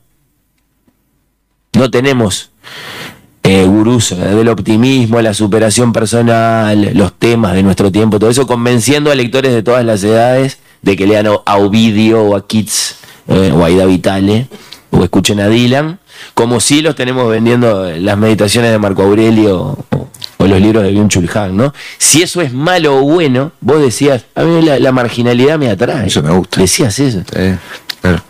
No 1.74 1.90
tenemos 1.90 2.50
eh, 3.44 3.64
gurús 3.66 4.12
eh, 4.12 4.16
del 4.16 4.48
optimismo, 4.48 5.20
la 5.20 5.34
superación 5.34 5.92
personal, 5.92 6.90
los 6.94 7.12
temas 7.12 7.52
de 7.52 7.62
nuestro 7.62 7.92
tiempo, 7.92 8.18
todo 8.18 8.30
eso, 8.30 8.46
convenciendo 8.46 9.10
a 9.10 9.14
lectores 9.14 9.52
de 9.52 9.62
todas 9.62 9.84
las 9.84 10.02
edades 10.02 10.58
de 10.82 10.96
que 10.96 11.06
lean 11.06 11.26
a 11.26 11.56
Ovidio 11.58 12.22
o 12.22 12.36
a 12.36 12.46
Keats 12.46 12.96
eh, 13.28 13.52
o 13.54 13.64
a 13.64 13.70
Ida 13.70 13.84
Vitale 13.84 14.48
o 14.90 15.04
escuchen 15.04 15.40
a 15.40 15.48
Dylan, 15.48 15.98
como 16.34 16.58
si 16.60 16.80
los 16.80 16.94
tenemos 16.94 17.28
vendiendo 17.28 17.90
las 17.98 18.16
meditaciones 18.16 18.70
de 18.70 18.78
Marco 18.78 19.02
Aurelio 19.02 19.76
o, 19.90 20.08
o 20.38 20.46
los 20.46 20.60
libros 20.60 20.82
de 20.84 20.92
Byung-Chul 20.92 21.28
Han, 21.36 21.56
¿no? 21.56 21.74
Si 21.98 22.22
eso 22.22 22.40
es 22.40 22.52
malo 22.52 22.96
o 22.96 23.02
bueno, 23.02 23.52
vos 23.60 23.80
decías, 23.80 24.24
a 24.34 24.44
mí 24.44 24.62
la, 24.62 24.78
la 24.78 24.92
marginalidad 24.92 25.58
me 25.58 25.68
atrae. 25.68 26.06
Eso 26.06 26.22
me 26.22 26.30
gusta. 26.30 26.60
Decías 26.60 26.98
eso. 26.98 27.18
Sí, 27.20 27.56
claro. 28.00 28.22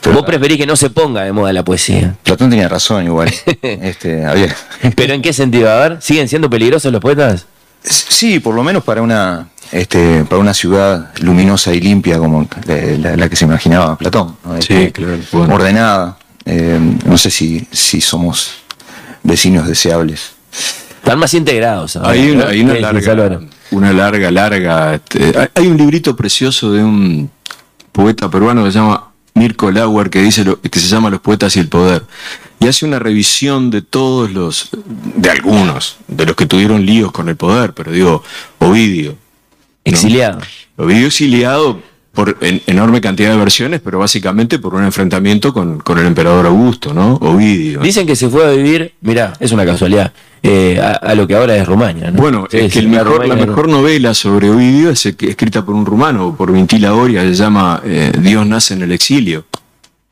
Pero 0.00 0.16
Vos 0.16 0.24
preferís 0.24 0.56
que 0.58 0.66
no 0.66 0.76
se 0.76 0.90
ponga 0.90 1.22
de 1.24 1.32
moda 1.32 1.52
la 1.52 1.64
poesía. 1.64 2.16
Platón 2.22 2.50
tenía 2.50 2.68
razón 2.68 3.04
igual. 3.04 3.32
este, 3.62 4.24
había, 4.24 4.54
¿Pero 4.96 5.12
en 5.14 5.22
qué 5.22 5.32
sentido? 5.32 5.70
A 5.70 5.76
ver, 5.88 5.98
¿siguen 6.00 6.28
siendo 6.28 6.48
peligrosos 6.48 6.90
los 6.92 7.00
poetas? 7.00 7.46
Sí, 7.82 8.38
por 8.40 8.54
lo 8.54 8.62
menos 8.64 8.82
para 8.84 9.02
una, 9.02 9.48
este, 9.72 10.24
para 10.24 10.40
una 10.40 10.54
ciudad 10.54 11.10
luminosa 11.20 11.72
y 11.74 11.80
limpia 11.80 12.18
como 12.18 12.48
la, 12.66 12.74
la- 13.10 13.16
la 13.16 13.28
que 13.28 13.36
se 13.36 13.44
imaginaba 13.44 13.96
Platón. 13.96 14.36
¿no? 14.44 14.56
Este, 14.56 14.92
claro, 14.92 15.18
bueno. 15.32 15.54
Ordenada. 15.54 16.16
Eh, 16.44 16.78
no 17.04 17.18
sé 17.18 17.30
si, 17.30 17.66
si 17.70 18.00
somos 18.00 18.52
vecinos 19.22 19.66
deseables. 19.68 20.32
Están 20.96 21.18
más 21.18 21.34
integrados. 21.34 21.96
Hay 21.96 22.30
una, 22.30 22.44
¿no? 22.44 22.50
hay 22.50 22.60
una 22.62 22.74
¿Qué 22.74 22.80
decís, 22.94 23.06
larga, 23.06 23.40
una 23.70 23.92
larga, 23.92 24.30
larga. 24.30 24.94
este, 24.94 25.38
hay- 25.38 25.48
hay 25.54 25.66
un 25.66 25.76
librito 25.76 26.16
precioso 26.16 26.72
de 26.72 26.82
un 26.82 27.30
poeta 27.92 28.30
peruano 28.30 28.64
que 28.64 28.72
se 28.72 28.78
llama 28.78 29.07
Mirko 29.38 29.70
Lauer 29.70 30.10
que 30.10 30.20
dice 30.22 30.44
lo- 30.44 30.60
que 30.60 30.78
se 30.80 30.88
llama 30.88 31.10
Los 31.10 31.20
poetas 31.20 31.56
y 31.56 31.60
el 31.60 31.68
poder 31.68 32.04
y 32.60 32.66
hace 32.66 32.84
una 32.84 32.98
revisión 32.98 33.70
de 33.70 33.82
todos 33.82 34.32
los, 34.32 34.70
de 35.14 35.30
algunos, 35.30 35.96
de 36.08 36.26
los 36.26 36.34
que 36.36 36.46
tuvieron 36.46 36.84
líos 36.84 37.12
con 37.12 37.28
el 37.28 37.36
poder, 37.36 37.72
pero 37.72 37.92
digo 37.92 38.22
Ovidio, 38.58 39.16
Exiliado. 39.84 40.40
Ovidio 40.76 41.06
exiliado 41.06 41.80
por 42.18 42.36
en- 42.40 42.60
enorme 42.66 43.00
cantidad 43.00 43.30
de 43.30 43.36
versiones, 43.36 43.80
pero 43.80 44.00
básicamente 44.00 44.58
por 44.58 44.74
un 44.74 44.82
enfrentamiento 44.82 45.52
con, 45.54 45.78
con 45.78 45.98
el 46.00 46.06
emperador 46.06 46.46
Augusto, 46.46 46.92
¿no? 46.92 47.14
Ovidio. 47.14 47.78
Dicen 47.78 48.08
que 48.08 48.16
se 48.16 48.28
fue 48.28 48.44
a 48.44 48.50
vivir, 48.50 48.92
mirá, 49.02 49.34
es 49.38 49.52
una 49.52 49.64
casualidad, 49.64 50.12
eh, 50.42 50.80
a, 50.82 50.94
a 50.94 51.14
lo 51.14 51.28
que 51.28 51.36
ahora 51.36 51.54
es 51.56 51.64
Rumania. 51.64 52.10
¿no? 52.10 52.20
Bueno, 52.20 52.48
Sí, 52.50 52.56
es 52.56 52.72
que 52.72 52.80
el 52.80 52.88
mejor, 52.88 53.06
Rumania 53.22 53.36
la 53.36 53.46
mejor 53.46 53.68
novela 53.68 54.14
sobre 54.14 54.50
Ovidio 54.50 54.90
es 54.90 55.06
eh, 55.06 55.14
que- 55.14 55.28
escrita 55.30 55.64
por 55.64 55.76
un 55.76 55.86
rumano, 55.86 56.34
por 56.36 56.50
Vintila 56.50 56.92
Oria, 56.92 57.20
se 57.22 57.34
llama 57.34 57.80
eh, 57.84 58.10
Dios 58.20 58.44
nace 58.44 58.74
en 58.74 58.82
el 58.82 58.90
exilio, 58.90 59.44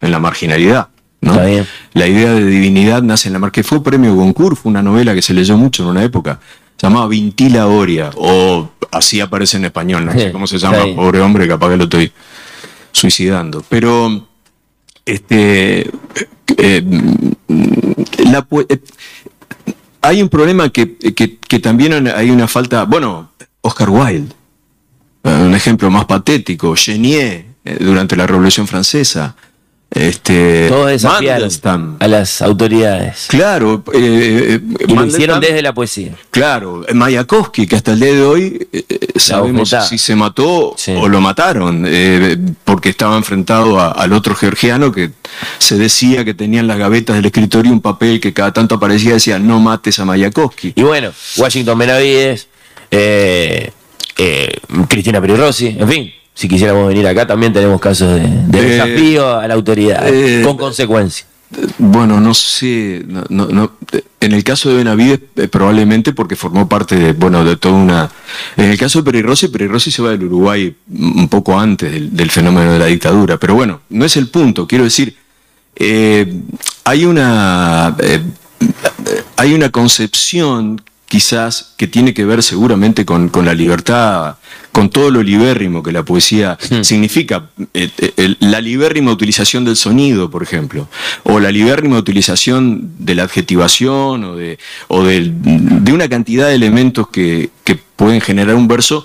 en 0.00 0.12
la 0.12 0.20
marginalidad. 0.20 0.86
¿no? 1.22 1.32
Está 1.32 1.46
bien. 1.46 1.66
La 1.94 2.06
idea 2.06 2.32
de 2.34 2.44
divinidad 2.44 3.02
nace 3.02 3.28
en 3.28 3.32
la 3.32 3.40
mar 3.40 3.50
que 3.50 3.64
fue 3.64 3.82
premio 3.82 4.14
Goncourt, 4.14 4.56
fue 4.56 4.70
una 4.70 4.80
novela 4.80 5.12
que 5.12 5.22
se 5.22 5.34
leyó 5.34 5.56
mucho 5.56 5.82
en 5.82 5.88
una 5.88 6.04
época. 6.04 6.38
Se 6.76 6.86
llamaba 6.86 7.08
Vintila 7.08 7.66
Oria, 7.68 8.10
o 8.16 8.68
así 8.90 9.20
aparece 9.20 9.56
en 9.56 9.64
español, 9.64 10.04
no 10.04 10.12
sé 10.12 10.32
cómo 10.32 10.46
se 10.46 10.58
llama, 10.58 10.78
pobre 10.94 11.20
hombre, 11.20 11.48
capaz 11.48 11.70
que 11.70 11.76
lo 11.76 11.84
estoy 11.84 12.12
suicidando. 12.92 13.64
Pero 13.68 14.26
este 15.04 15.90
eh, 16.58 16.82
la 18.24 18.46
eh, 18.68 18.80
hay 20.02 20.22
un 20.22 20.28
problema 20.28 20.68
que, 20.70 20.96
que- 20.96 21.38
que 21.38 21.58
también 21.58 22.08
hay 22.08 22.30
una 22.30 22.46
falta. 22.48 22.84
Bueno, 22.84 23.30
Oscar 23.62 23.90
Wilde, 23.90 24.32
un 25.24 25.54
ejemplo 25.54 25.90
más 25.90 26.04
patético, 26.04 26.74
Genier, 26.76 27.46
eh, 27.64 27.78
durante 27.80 28.16
la 28.16 28.26
Revolución 28.26 28.66
Francesa. 28.66 29.34
Este, 29.88 30.66
Todos 30.68 30.88
desafiaron 30.90 31.42
Mandelstam. 31.42 31.96
a 32.00 32.08
las 32.08 32.42
autoridades. 32.42 33.26
Claro, 33.28 33.82
eh, 33.94 34.60
eh, 34.60 34.84
Y 34.88 34.92
lo 34.94 35.06
hicieron 35.06 35.40
desde 35.40 35.62
la 35.62 35.72
poesía. 35.72 36.12
Claro, 36.30 36.84
Mayakovsky, 36.92 37.66
que 37.66 37.76
hasta 37.76 37.92
el 37.92 38.00
día 38.00 38.12
de 38.12 38.22
hoy 38.22 38.68
eh, 38.72 38.84
eh, 38.88 38.98
sabemos 39.16 39.72
si 39.88 39.96
se 39.96 40.14
mató 40.16 40.74
Sí. 40.76 40.92
o 40.92 41.08
lo 41.08 41.20
mataron, 41.20 41.84
eh, 41.86 42.36
porque 42.64 42.90
estaba 42.90 43.16
enfrentado 43.16 43.78
a- 43.80 43.92
al 43.92 44.12
otro 44.12 44.34
georgiano 44.34 44.90
que 44.92 45.12
se 45.58 45.78
decía 45.78 46.24
que 46.24 46.34
tenía 46.34 46.60
en 46.60 46.66
las 46.66 46.78
gavetas 46.78 47.16
del 47.16 47.24
escritorio 47.26 47.72
un 47.72 47.80
papel 47.80 48.20
que 48.20 48.32
cada 48.34 48.52
tanto 48.52 48.74
aparecía 48.74 49.10
y 49.10 49.14
decía 49.14 49.38
no 49.38 49.60
mates 49.60 49.98
a 50.00 50.04
Mayakovsky. 50.04 50.72
Y 50.74 50.82
bueno, 50.82 51.10
Washington 51.36 51.78
Benavides, 51.78 52.48
eh, 52.90 53.70
eh, 54.18 54.58
Cristina 54.88 55.20
Perirossi, 55.20 55.76
en 55.78 55.88
fin, 55.88 56.12
si 56.36 56.48
quisiéramos 56.48 56.86
venir 56.88 57.06
acá 57.08 57.26
también 57.26 57.52
tenemos 57.52 57.80
casos 57.80 58.14
de, 58.14 58.20
de 58.28 58.58
Eh, 58.58 58.62
desafío 58.70 59.36
a 59.38 59.48
la 59.48 59.54
autoridad, 59.54 60.06
eh, 60.06 60.42
con 60.44 60.56
consecuencias. 60.56 61.26
Bueno, 61.78 62.20
no 62.20 62.34
sé, 62.34 63.04
no, 63.08 63.24
no- 63.30 63.46
no- 63.46 63.72
en 64.20 64.32
el 64.32 64.42
caso 64.44 64.68
de 64.68 64.76
Benavides 64.76 65.20
eh, 65.36 65.48
probablemente 65.48 66.12
porque 66.12 66.34
formó 66.36 66.68
parte 66.68 66.96
de, 66.96 67.12
bueno, 67.14 67.44
de 67.44 67.56
toda 67.56 67.74
una... 67.76 68.10
En 68.56 68.64
el 68.70 68.76
caso 68.76 68.98
de 68.98 69.04
Perirossi, 69.04 69.48
Perirossi 69.48 69.90
se 69.90 70.02
va 70.02 70.10
del 70.10 70.24
Uruguay 70.24 70.74
un 70.92 71.28
poco 71.28 71.58
antes 71.58 71.90
del, 71.90 72.14
del 72.14 72.30
fenómeno 72.30 72.72
de 72.72 72.78
la 72.80 72.86
dictadura, 72.86 73.38
pero 73.38 73.54
bueno, 73.54 73.80
no 73.90 74.04
es 74.04 74.16
el 74.16 74.28
punto, 74.28 74.66
quiero 74.66 74.84
decir, 74.84 75.16
hay 76.84 77.04
una... 77.06 77.96
hay 79.36 79.54
una 79.54 79.70
concepción 79.70 80.80
quizás 81.08 81.72
que 81.76 81.86
tiene 81.86 82.14
que 82.14 82.24
ver 82.24 82.42
seguramente 82.42 83.04
con, 83.04 83.28
con 83.28 83.44
la 83.44 83.54
libertad, 83.54 84.36
con 84.72 84.90
todo 84.90 85.10
lo 85.10 85.22
libérrimo 85.22 85.82
que 85.82 85.92
la 85.92 86.02
poesía 86.02 86.58
significa. 86.82 87.46
Eh, 87.74 87.90
eh, 87.98 88.34
la 88.40 88.60
libérrima 88.60 89.12
utilización 89.12 89.64
del 89.64 89.76
sonido, 89.76 90.30
por 90.30 90.42
ejemplo, 90.42 90.88
o 91.22 91.38
la 91.40 91.50
libérrima 91.52 91.96
utilización 91.98 92.90
de 92.98 93.14
la 93.14 93.22
adjetivación 93.24 94.24
o 94.24 94.36
de, 94.36 94.58
o 94.88 95.04
del- 95.04 95.32
de 95.42 95.92
una 95.92 96.08
cantidad 96.08 96.48
de 96.48 96.54
elementos 96.54 97.08
que, 97.08 97.50
que 97.64 97.76
pueden 97.76 98.20
generar 98.20 98.54
un 98.56 98.68
verso. 98.68 99.04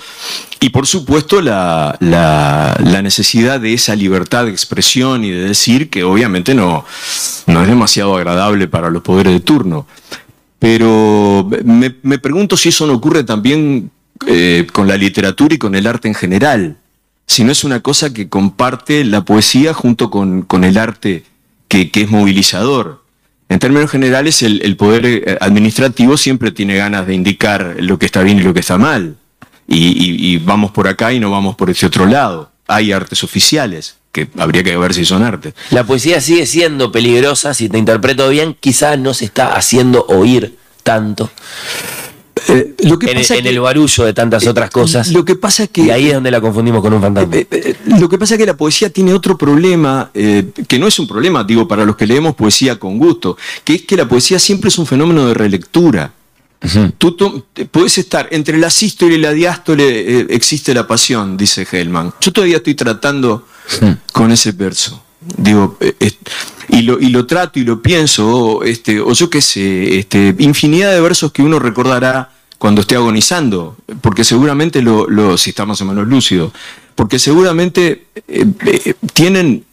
Y 0.59 0.69
por 0.69 0.85
supuesto 0.85 1.41
la, 1.41 1.95
la- 2.01 2.77
la 2.83 3.01
necesidad 3.01 3.59
de 3.59 3.73
esa 3.73 3.95
libertad 3.95 4.45
de 4.45 4.51
expresión 4.51 5.23
y 5.23 5.31
de 5.31 5.39
decir 5.47 5.89
que 5.89 6.03
obviamente 6.03 6.53
no, 6.53 6.85
no 7.47 7.61
es 7.61 7.67
demasiado 7.67 8.15
agradable 8.15 8.67
para 8.67 8.89
los 8.89 9.01
poderes 9.01 9.33
de 9.33 9.39
turno. 9.39 9.87
Pero 10.61 11.49
me, 11.65 11.95
me 12.03 12.19
pregunto 12.19 12.55
si 12.55 12.69
eso 12.69 12.85
no 12.85 12.93
ocurre 12.93 13.23
también 13.23 13.89
eh, 14.27 14.67
con 14.71 14.87
la 14.87 14.95
literatura 14.95 15.55
y 15.55 15.57
con 15.57 15.73
el 15.73 15.87
arte 15.87 16.07
en 16.07 16.13
general. 16.13 16.77
Si 17.25 17.43
no 17.43 17.51
es 17.51 17.63
una 17.63 17.79
cosa 17.79 18.13
que 18.13 18.29
comparte 18.29 19.03
la 19.03 19.25
poesía 19.25 19.73
junto 19.73 20.11
con, 20.11 20.43
con 20.43 20.63
el 20.63 20.77
arte 20.77 21.23
que, 21.67 21.89
que 21.89 22.01
es 22.03 22.11
movilizador. 22.11 23.03
En 23.49 23.57
términos 23.57 23.89
generales, 23.89 24.43
el, 24.43 24.77
poder 24.77 25.03
eh, 25.07 25.37
administrativo 25.41 26.15
siempre 26.15 26.51
tiene 26.51 26.75
ganas 26.75 27.07
de 27.07 27.15
indicar 27.15 27.77
lo 27.79 27.97
que 27.97 28.05
está 28.05 28.21
bien 28.21 28.37
y 28.37 28.43
lo 28.43 28.53
que 28.53 28.59
está 28.59 28.77
mal. 28.77 29.15
Y- 29.67 30.33
y 30.33 30.37
vamos 30.37 30.69
por 30.69 30.87
acá 30.87 31.11
y 31.11 31.19
no 31.19 31.31
vamos 31.31 31.55
por 31.55 31.71
ese 31.71 31.87
otro 31.87 32.05
lado. 32.05 32.51
hay 32.67 32.91
artes 32.91 33.23
oficiales, 33.23 33.95
que 34.11 34.27
habría 34.37 34.63
que 34.63 34.75
ver 34.77 34.93
si 34.93 35.05
son 35.05 35.23
arte. 35.23 35.53
La 35.71 35.83
poesía 35.85 36.19
sigue 36.21 36.45
siendo 36.45 36.91
peligrosa, 36.91 37.53
si 37.53 37.69
te 37.69 37.77
interpreto 37.77 38.29
bien, 38.29 38.55
quizás 38.59 38.99
no 38.99 39.13
se 39.13 39.25
está 39.25 39.55
haciendo 39.55 40.05
oír 40.07 40.57
tanto. 40.83 41.29
Eh, 42.47 42.73
lo 42.85 42.97
que 42.97 43.11
en, 43.11 43.17
pasa 43.19 43.35
en 43.35 43.43
que- 43.43 43.49
el 43.49 43.59
barullo 43.59 44.03
de 44.03 44.13
tantas 44.13 44.47
otras 44.47 44.69
cosas. 44.71 45.09
Lo 45.09 45.23
que 45.23 45.35
pasa 45.35 45.63
es 45.63 45.69
que 45.69 45.81
y 45.81 45.89
ahí 45.91 46.07
es 46.07 46.13
donde 46.15 46.31
la 46.31 46.41
confundimos 46.41 46.81
con 46.81 46.91
un 46.93 47.01
fantasma. 47.01 47.35
Eh, 47.35 47.47
eh, 47.51 47.75
Lo 47.99 48.09
que 48.09 48.17
pasa 48.17 48.33
es 48.33 48.39
que 48.39 48.45
la 48.45 48.57
poesía 48.57 48.89
tiene 48.89 49.13
otro 49.13 49.37
problema, 49.37 50.09
eh, 50.13 50.49
que 50.67 50.79
no 50.79 50.87
es 50.87 50.97
un 50.97 51.07
problema, 51.07 51.43
digo, 51.43 51.67
para 51.67 51.85
los 51.85 51.95
que 51.95 52.07
leemos 52.07 52.33
poesía 52.35 52.79
con 52.79 52.97
gusto, 52.97 53.37
que 53.63 53.75
es 53.75 53.81
que 53.83 53.95
la 53.95 54.07
poesía 54.07 54.39
siempre 54.39 54.69
es 54.69 54.77
un 54.79 54.87
fenómeno 54.87 55.27
de 55.27 55.33
relectura. 55.35 56.13
Tú 56.97 57.15
puedes 57.71 57.97
estar 57.97 58.27
entre 58.31 58.57
la 58.57 58.69
sístole 58.69 59.15
y 59.15 59.17
la 59.17 59.31
diástole, 59.31 60.19
eh, 60.19 60.27
existe 60.29 60.73
la 60.73 60.85
pasión, 60.85 61.35
dice 61.35 61.67
Hellman. 61.69 62.13
Yo 62.21 62.31
todavía 62.31 62.57
estoy 62.57 62.75
tratando 62.75 63.47
con 64.11 64.31
ese 64.31 64.51
verso. 64.51 65.03
Digo, 65.37 65.77
eh, 65.79 65.93
y, 66.69 66.81
lo, 66.83 66.99
y 66.99 67.09
lo 67.09 67.25
trato 67.25 67.59
y 67.59 67.63
lo 67.63 67.81
pienso, 67.81 68.27
o, 68.27 68.63
este, 68.63 68.99
o 68.99 69.11
yo 69.13 69.29
qué 69.29 69.41
sé, 69.41 69.97
este, 69.99 70.35
infinidad 70.39 70.91
de 70.93 71.01
versos 71.01 71.31
que 71.31 71.41
uno 71.41 71.57
recordará 71.59 72.31
cuando 72.57 72.81
esté 72.81 72.95
agonizando, 72.95 73.75
porque 74.01 74.23
seguramente 74.23 74.81
lo, 74.83 75.07
lo- 75.09 75.37
si 75.37 75.49
está 75.51 75.65
más 75.65 75.81
o 75.81 75.85
menos 75.85 76.07
lúcido, 76.07 76.53
porque 76.95 77.17
seguramente 77.19 78.05
eh, 78.27 78.93
tienen 79.13 79.63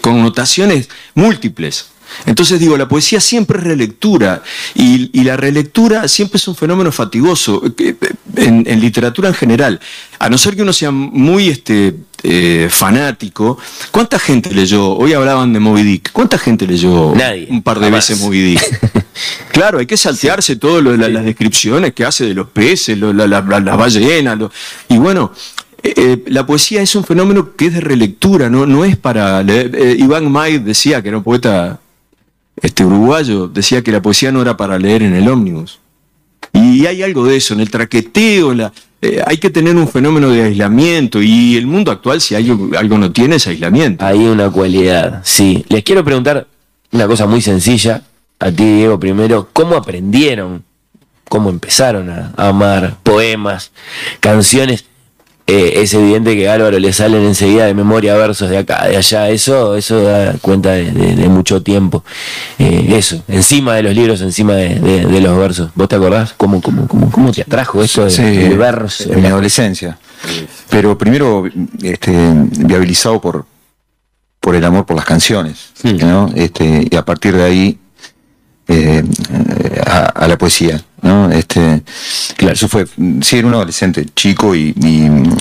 connotaciones 0.00 0.88
múltiples. 1.14 1.86
Entonces 2.26 2.58
digo, 2.60 2.76
la 2.76 2.88
poesía 2.88 3.20
siempre 3.20 3.58
es 3.58 3.64
relectura 3.64 4.42
y, 4.74 5.10
y 5.18 5.24
la 5.24 5.36
relectura 5.36 6.06
siempre 6.08 6.36
es 6.38 6.48
un 6.48 6.54
fenómeno 6.56 6.92
fatigoso 6.92 7.62
eh, 7.78 7.94
en, 8.36 8.64
en 8.66 8.80
literatura 8.80 9.28
en 9.28 9.34
general. 9.34 9.80
A 10.18 10.28
no 10.28 10.38
ser 10.38 10.54
que 10.56 10.62
uno 10.62 10.72
sea 10.72 10.90
muy 10.90 11.48
este, 11.48 11.94
eh, 12.22 12.68
fanático, 12.70 13.58
¿cuánta 13.90 14.18
gente 14.18 14.52
leyó? 14.54 14.90
Hoy 14.92 15.12
hablaban 15.12 15.52
de 15.52 15.58
Moby 15.60 15.82
Dick. 15.82 16.10
¿Cuánta 16.12 16.38
gente 16.38 16.66
leyó 16.66 17.12
Nadie, 17.14 17.48
un 17.50 17.62
par 17.62 17.78
de 17.80 17.86
jamás. 17.86 18.08
veces 18.08 18.22
Moby 18.24 18.40
Dick? 18.42 18.62
Claro, 19.52 19.78
hay 19.78 19.86
que 19.86 19.98
saltearse 19.98 20.56
todas 20.56 20.82
las 20.98 21.24
descripciones 21.24 21.92
que 21.92 22.04
hace 22.04 22.24
de 22.24 22.34
los 22.34 22.48
peces, 22.48 22.96
lo- 22.96 23.12
la- 23.12 23.26
la- 23.26 23.42
la- 23.42 23.60
las 23.60 23.76
ballenas. 23.76 24.38
lo- 24.38 24.50
y 24.88 24.96
bueno, 24.96 25.32
eh, 25.82 25.92
eh, 25.96 26.24
la 26.28 26.46
poesía 26.46 26.80
es 26.80 26.94
un 26.96 27.04
fenómeno 27.04 27.50
que 27.54 27.66
es 27.66 27.74
de 27.74 27.80
relectura, 27.80 28.48
no, 28.48 28.64
no 28.64 28.84
es 28.86 28.96
para 28.96 29.42
leer. 29.42 29.70
Eh, 29.76 29.96
Iván 29.98 30.32
May 30.32 30.58
decía, 30.58 31.02
que 31.02 31.08
era 31.08 31.18
un 31.18 31.22
poeta 31.22 31.78
este, 32.60 32.84
uruguayo, 32.84 33.48
decía 33.48 33.82
que 33.82 33.92
la 33.92 34.02
poesía 34.02 34.32
no 34.32 34.42
era 34.42 34.56
para 34.56 34.78
leer 34.78 35.02
en 35.02 35.14
el 35.14 35.28
ómnibus. 35.28 35.80
Y 36.52 36.86
hay 36.86 37.02
algo 37.02 37.24
de 37.26 37.36
eso, 37.36 37.54
en 37.54 37.60
el 37.60 37.70
traqueteo, 37.70 38.52
eh, 39.00 39.22
hay 39.26 39.38
que 39.38 39.50
tener 39.50 39.74
un 39.76 39.88
fenómeno 39.88 40.30
de 40.30 40.42
aislamiento 40.42 41.22
y 41.22 41.56
el 41.56 41.66
mundo 41.66 41.90
actual 41.90 42.20
si 42.20 42.34
hay, 42.34 42.50
algo 42.76 42.98
no 42.98 43.10
tiene 43.12 43.36
es 43.36 43.46
aislamiento. 43.46 44.04
Hay 44.04 44.18
una 44.18 44.50
cualidad, 44.50 45.22
sí. 45.24 45.64
Les 45.68 45.82
quiero 45.82 46.04
preguntar 46.04 46.46
una 46.90 47.06
cosa 47.06 47.26
muy 47.26 47.40
sencilla, 47.40 48.02
a 48.38 48.50
ti 48.50 48.64
Diego 48.64 49.00
primero, 49.00 49.48
¿cómo 49.52 49.76
aprendieron, 49.76 50.64
cómo 51.28 51.48
empezaron 51.48 52.10
a 52.10 52.32
amar 52.36 52.98
poemas, 53.02 53.72
canciones? 54.20 54.84
Eh, 55.54 55.82
es 55.82 55.92
evidente 55.92 56.34
que 56.34 56.48
a 56.48 56.54
Álvaro 56.54 56.78
le 56.78 56.92
salen 56.94 57.22
enseguida 57.24 57.66
de 57.66 57.74
memoria 57.74 58.16
versos 58.16 58.48
de 58.48 58.56
acá, 58.56 58.86
de 58.88 58.96
allá, 58.96 59.28
eso, 59.28 59.76
eso 59.76 60.02
da 60.02 60.32
cuenta 60.40 60.70
de, 60.70 60.90
de- 60.92 61.14
de 61.14 61.28
mucho 61.28 61.62
tiempo. 61.62 62.04
Eh, 62.58 62.86
eso, 62.96 63.22
encima 63.28 63.74
de 63.74 63.82
los 63.82 63.94
libros, 63.94 64.22
encima 64.22 64.54
de, 64.54 65.20
los 65.20 65.36
versos. 65.36 65.70
¿Vos 65.74 65.88
te 65.88 65.96
acordás 65.96 66.32
cómo, 66.38 66.62
cómo, 66.62 66.88
cómo, 66.88 67.10
cómo 67.10 67.32
te 67.32 67.42
atrajo 67.42 67.82
esto 67.82 68.04
de, 68.04 68.10
Sí, 68.10 68.22
del 68.22 68.56
verso? 68.56 69.12
en 69.12 69.20
mi 69.20 69.26
adolescencia. 69.26 69.98
Pero 70.70 70.96
primero 70.96 71.44
este, 71.82 72.12
viabilizado 72.60 73.20
por, 73.20 73.44
por 74.40 74.54
el 74.54 74.64
amor 74.64 74.86
por 74.86 74.96
las 74.96 75.04
canciones, 75.04 75.70
Sí. 75.74 75.92
¿no? 75.94 76.30
Este, 76.34 76.88
y 76.90 76.96
a 76.96 77.04
partir 77.04 77.36
de 77.36 77.42
ahí 77.44 77.78
eh, 78.68 79.02
eh, 79.04 79.80
a, 79.86 80.06
a 80.06 80.28
la 80.28 80.38
poesía, 80.38 80.80
¿no? 81.02 81.30
Este, 81.30 81.82
claro, 82.36 82.54
eso 82.54 82.68
fue, 82.68 82.86
sí, 83.20 83.38
era 83.38 83.46
un 83.46 83.54
adolescente 83.54 84.06
chico 84.14 84.54
y, 84.54 84.74
y, 84.80 85.08
mm, 85.10 85.36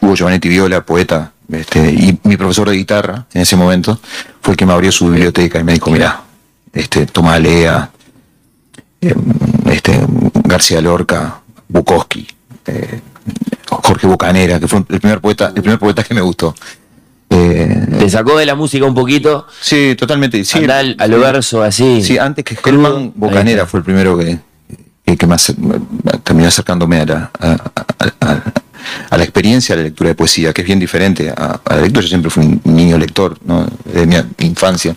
Hugo 0.00 0.14
Giovanetti 0.16 0.48
Viola, 0.48 0.84
poeta, 0.84 1.32
este, 1.50 1.90
y 1.90 2.18
mi 2.24 2.36
profesor 2.36 2.68
de 2.70 2.76
guitarra 2.76 3.26
en 3.32 3.42
ese 3.42 3.56
momento 3.56 4.00
fue 4.40 4.52
el 4.52 4.56
que 4.56 4.66
me 4.66 4.72
abrió 4.72 4.90
su 4.90 5.08
biblioteca 5.10 5.60
y 5.60 5.64
me 5.64 5.74
dijo, 5.74 5.90
mira, 5.90 6.22
este, 6.72 7.06
toma 7.06 7.38
Lea, 7.38 7.90
eh, 9.00 9.14
este, 9.70 10.00
García 10.44 10.80
Lorca, 10.80 11.40
Bukowski, 11.68 12.26
eh, 12.66 13.00
Jorge 13.68 14.06
Bucanera, 14.06 14.58
que 14.58 14.68
fue 14.68 14.80
el 14.88 15.00
primer 15.00 15.20
poeta, 15.20 15.52
el 15.54 15.62
primer 15.62 15.78
poeta 15.78 16.02
que 16.02 16.14
me 16.14 16.20
gustó. 16.20 16.54
Eh, 17.30 17.86
Te 17.98 18.08
sacó 18.10 18.38
de 18.38 18.46
la 18.46 18.54
música 18.54 18.84
un 18.84 18.94
poquito, 18.94 19.46
sí, 19.60 19.94
totalmente. 19.98 20.44
Sí, 20.44 20.58
andá 20.58 20.78
al, 20.78 20.96
sí. 20.96 21.10
verso 21.10 21.62
así. 21.62 22.02
Sí, 22.02 22.18
antes 22.18 22.44
que 22.44 22.56
Germán 22.56 23.12
Bocanera 23.14 23.66
fue 23.66 23.80
el 23.80 23.84
primero 23.84 24.16
que, 24.16 24.38
que, 25.04 25.16
que 25.16 25.26
más 25.26 25.52
terminó 26.22 26.48
acercándome 26.48 27.00
a 27.00 27.06
la, 27.06 27.30
a, 27.38 27.50
a- 27.50 28.42
a- 29.10 29.16
la 29.16 29.22
experiencia 29.24 29.74
de 29.76 29.82
la 29.82 29.88
lectura 29.88 30.08
de 30.08 30.14
poesía, 30.14 30.52
que 30.52 30.60
es 30.62 30.66
bien 30.66 30.78
diferente 30.78 31.30
a, 31.30 31.60
la 31.68 31.76
lectura. 31.80 32.02
Yo 32.02 32.08
siempre 32.08 32.30
fui 32.30 32.60
un 32.62 32.74
niño 32.76 32.98
lector, 32.98 33.36
¿no? 33.44 33.66
de 33.84 34.06
mi 34.06 34.16
infancia, 34.46 34.94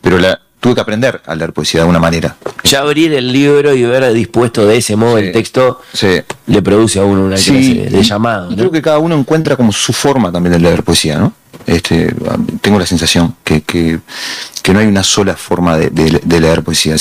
pero 0.00 0.18
la, 0.18 0.40
tuve 0.60 0.74
que 0.74 0.80
aprender 0.80 1.20
a 1.24 1.34
leer 1.34 1.52
poesía 1.52 1.78
de 1.78 1.82
alguna 1.82 2.00
manera. 2.00 2.36
Ya 2.64 2.80
abrir 2.80 3.12
el 3.12 3.32
libro 3.32 3.74
y 3.74 3.82
ver 3.84 4.12
dispuesto 4.12 4.66
de 4.66 4.76
ese 4.78 4.96
modo 4.96 5.18
Sí. 5.18 5.24
el 5.26 5.32
texto 5.32 5.80
Sí. 5.92 6.20
le 6.46 6.62
produce 6.62 6.98
a 6.98 7.04
uno 7.04 7.24
una 7.26 7.36
Sí, 7.36 7.52
clase 7.84 7.96
de 7.96 8.02
llamado. 8.02 8.50
¿no? 8.50 8.56
creo 8.56 8.70
que 8.72 8.82
cada 8.82 8.98
uno 8.98 9.16
encuentra 9.16 9.54
como 9.56 9.70
su 9.72 9.92
forma 9.92 10.32
también 10.32 10.52
de 10.54 10.58
leer 10.60 10.82
poesía, 10.82 11.18
¿no? 11.18 11.32
Este, 11.66 12.14
tengo 12.60 12.78
la 12.78 12.86
sensación 12.86 13.36
que, 13.44 13.60
que, 13.62 14.00
que 14.62 14.72
no 14.72 14.78
hay 14.80 14.86
una 14.86 15.02
sola 15.02 15.34
forma 15.36 15.76
de, 15.76 15.90
de- 15.90 16.20
de 16.24 16.40
leer 16.40 16.62
poesía. 16.64 16.96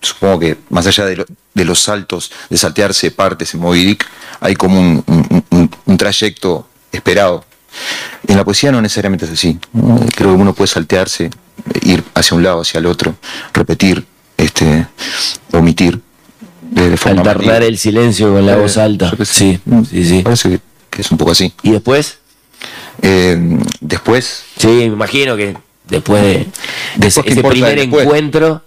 Supongo 0.00 0.38
que 0.40 0.56
más 0.70 0.86
allá 0.86 1.04
de, 1.06 1.16
lo- 1.16 1.26
de 1.54 1.64
los 1.64 1.80
saltos, 1.82 2.30
de 2.48 2.56
saltearse 2.56 3.10
partes 3.10 3.52
en 3.54 3.60
Moby 3.60 3.84
Dick, 3.84 4.06
hay 4.40 4.54
como 4.56 4.80
un, 4.80 5.04
un- 5.06 5.44
un- 5.50 5.70
un 5.86 5.96
trayecto 5.96 6.66
esperado. 6.92 7.44
En 8.26 8.36
la 8.36 8.44
poesía 8.44 8.72
no 8.72 8.80
necesariamente 8.80 9.26
es 9.26 9.30
así. 9.32 9.58
¿no? 9.72 9.96
Creo 10.16 10.34
que 10.34 10.40
uno 10.42 10.54
puede 10.54 10.68
saltearse, 10.68 11.30
ir 11.82 12.02
hacia 12.14 12.36
un 12.36 12.42
lado, 12.42 12.62
hacia 12.62 12.78
el 12.78 12.86
otro, 12.86 13.14
repetir, 13.52 14.04
este, 14.36 14.86
omitir. 15.52 16.00
De, 16.62 16.88
de 16.90 16.96
forma 16.96 17.20
Alternar 17.22 17.58
libre. 17.60 17.66
el 17.66 17.78
silencio 17.78 18.32
con 18.32 18.46
la 18.46 18.52
Eh, 18.52 18.56
voz 18.56 18.76
alta. 18.78 19.10
sé. 19.18 19.24
Sí, 19.26 19.60
sí, 19.90 20.04
sí. 20.04 20.22
Parece 20.22 20.48
que, 20.50 20.60
que 20.88 21.02
es 21.02 21.10
un 21.10 21.18
poco 21.18 21.32
así. 21.32 21.52
Y 21.62 21.72
después, 21.72 22.18
Eh, 23.02 23.58
después, 23.80 24.44
sí, 24.58 24.66
me 24.68 24.84
imagino 24.84 25.36
que 25.36 25.56
después 25.88 26.22
de, 26.22 26.28
de 26.28 26.46
Después, 26.96 27.16
ese, 27.16 27.22
¿qué 27.22 27.30
ese 27.32 27.42
primer 27.42 27.76
después? 27.78 28.04
encuentro, 28.04 28.62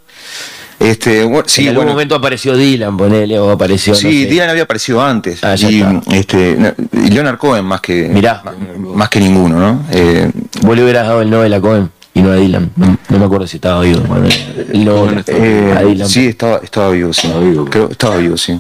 este, 0.80 1.24
bueno, 1.24 1.44
sí, 1.48 1.62
en 1.64 1.68
algún 1.70 1.84
bueno, 1.84 1.92
momento 1.94 2.16
apareció 2.16 2.56
Dylan, 2.58 2.98
ponele, 2.98 3.40
o 3.40 3.52
apareció. 3.52 3.94
no 3.94 4.00
sí, 4.00 4.24
sé. 4.24 4.30
Dylan 4.30 4.50
había 4.50 4.64
aparecido 4.64 5.02
antes. 5.02 5.44
Ah, 5.44 5.56
ya 5.56 5.70
y, 5.72 5.82
está. 5.82 6.02
este, 6.16 6.58
y 6.94 7.10
Leonard 7.12 7.38
Cohen 7.38 7.66
más 7.66 7.82
que, 7.82 8.08
Mirá. 8.10 8.42
más, 8.44 8.54
más 8.96 9.10
que 9.10 9.20
ninguno, 9.20 9.58
¿no? 9.60 9.86
Eh, 9.92 10.30
Vos 10.62 10.76
le 10.76 10.84
hubieras 10.84 11.08
dado 11.08 11.22
el 11.22 11.30
Nobel 11.30 11.54
a 11.54 11.62
Cohen 11.62 11.90
y 12.14 12.22
no 12.22 12.32
a 12.32 12.36
Dylan. 12.36 12.72
No, 12.76 12.98
no 13.10 13.20
me 13.20 13.26
acuerdo 13.26 13.48
si 13.48 13.58
estaba 13.58 13.82
vivo. 13.82 14.02
bueno, 14.08 14.28
eh, 15.28 15.74
a 15.78 15.82
Dylan. 15.84 16.08
sí, 16.10 16.28
estaba, 16.28 16.58
estaba 16.64 16.90
vivo, 16.92 17.14
sí. 17.14 17.28
vivo. 17.42 17.66
Creo, 17.66 17.90
estaba 17.90 18.18
vivo, 18.18 18.38
sí. 18.38 18.60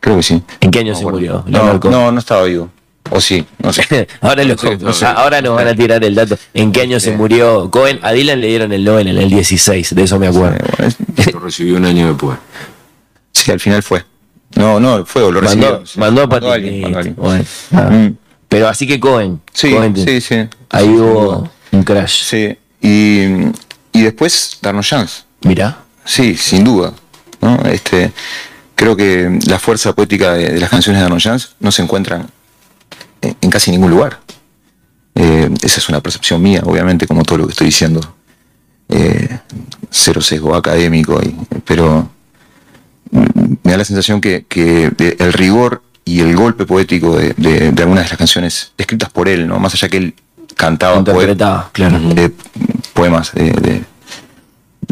Creo 0.00 0.16
que 0.16 0.22
sí. 0.22 0.42
¿En 0.60 0.70
qué 0.70 0.80
año 0.80 0.94
se 0.94 1.04
murió? 1.04 1.44
No, 1.46 1.78
no, 1.78 2.10
no 2.12 2.18
estaba 2.18 2.42
vivo. 2.44 2.68
O 3.10 3.20
sí, 3.20 3.44
no 3.58 3.72
sé. 3.72 4.06
ahora, 4.20 4.42
lo- 4.44 4.54
No 4.54 4.60
sé, 4.60 4.76
no 4.78 4.92
sé. 4.92 5.04
ahora 5.06 5.42
nos 5.42 5.56
van 5.56 5.68
a 5.68 5.74
tirar 5.74 6.02
el 6.04 6.14
dato. 6.14 6.36
¿En 6.54 6.72
qué 6.72 6.82
año 6.82 6.98
se 7.00 7.12
murió 7.16 7.68
Cohen? 7.70 7.98
A 8.02 8.12
Dylan 8.12 8.40
le 8.40 8.46
dieron 8.46 8.72
el 8.72 8.84
Nobel 8.84 9.08
en 9.08 9.18
el 9.18 9.28
16, 9.28 9.94
de 9.94 10.02
eso 10.04 10.18
me 10.18 10.28
acuerdo. 10.28 10.56
Bueno, 10.78 10.88
es- 10.88 10.96
Lo 11.32 11.40
recibió 11.40 11.76
un 11.76 11.84
año 11.84 12.08
después. 12.08 12.38
sí, 13.32 13.50
al 13.50 13.60
final 13.60 13.82
fue. 13.82 14.04
No, 14.54 14.78
no, 14.78 15.04
fue 15.06 15.22
lo 15.32 15.40
mandó, 15.40 15.86
sí. 15.86 15.98
mandó 15.98 16.22
a 16.22 16.26
Mandó 16.26 16.36
a 16.36 16.40
Pati- 16.40 16.52
alguien, 16.54 16.80
mandó 16.82 16.96
a 16.98 17.00
alguien. 17.00 17.16
Bueno, 17.16 17.44
ah. 17.72 17.90
Mm. 17.90 18.16
Pero 18.48 18.68
así 18.68 18.86
que 18.86 19.00
Cohen. 19.00 19.40
Sí, 19.52 19.70
Cohen, 19.72 19.96
sí, 19.96 20.20
sí. 20.20 20.36
Ahí 20.68 20.88
hubo 20.88 21.50
un 21.70 21.82
crash. 21.84 22.22
Sí, 22.24 22.58
y, 22.82 23.22
y 23.92 24.02
después 24.02 24.58
darnos 24.60 24.86
chance. 24.86 25.22
Mirá. 25.42 25.78
Sí, 26.04 26.36
sin 26.36 26.64
duda. 26.64 26.92
¿no? 27.40 27.56
Este, 27.64 28.12
creo 28.74 28.94
que 28.94 29.38
la 29.46 29.58
fuerza 29.58 29.94
poética 29.94 30.34
de, 30.34 30.50
de 30.50 30.60
las 30.60 30.68
canciones 30.68 31.00
de 31.00 31.06
Arnold 31.06 31.22
Jans 31.22 31.54
no 31.60 31.72
se 31.72 31.82
encuentran 31.82 32.28
en, 33.22 33.36
en 33.40 33.50
casi 33.50 33.70
ningún 33.70 33.90
lugar. 33.90 34.20
Eh, 35.14 35.48
esa 35.62 35.80
es 35.80 35.88
una 35.88 36.00
percepción 36.02 36.42
mía, 36.42 36.62
obviamente, 36.64 37.06
como 37.06 37.22
todo 37.22 37.38
lo 37.38 37.46
que 37.46 37.52
estoy 37.52 37.66
diciendo. 37.68 38.00
Eh, 38.90 39.38
cero 39.92 40.20
sesgo 40.20 40.54
académico, 40.56 41.20
y- 41.22 41.36
pero 41.64 42.10
mm, 43.10 43.20
me 43.62 43.70
da 43.72 43.76
la 43.78 43.84
sensación 43.84 44.20
que, 44.20 44.44
que 44.48 44.90
el 45.20 45.32
rigor 45.32 45.82
y 46.04 46.20
el 46.20 46.34
golpe 46.34 46.66
poético 46.66 47.16
de, 47.16 47.34
de- 47.36 47.70
de 47.70 47.82
algunas 47.82 48.04
de 48.04 48.10
las 48.10 48.18
canciones 48.18 48.72
escritas 48.76 49.10
por 49.10 49.28
él, 49.28 49.46
¿no? 49.46 49.58
más 49.60 49.74
allá 49.74 49.88
que 49.88 49.98
él 49.98 50.14
cantaba 50.56 50.94
poe- 50.96 51.12
Interpretaba, 51.12 51.70
claro. 51.72 51.98
eh, 52.16 52.30
poemas 52.94 53.32
de, 53.32 53.52
de- 53.52 53.84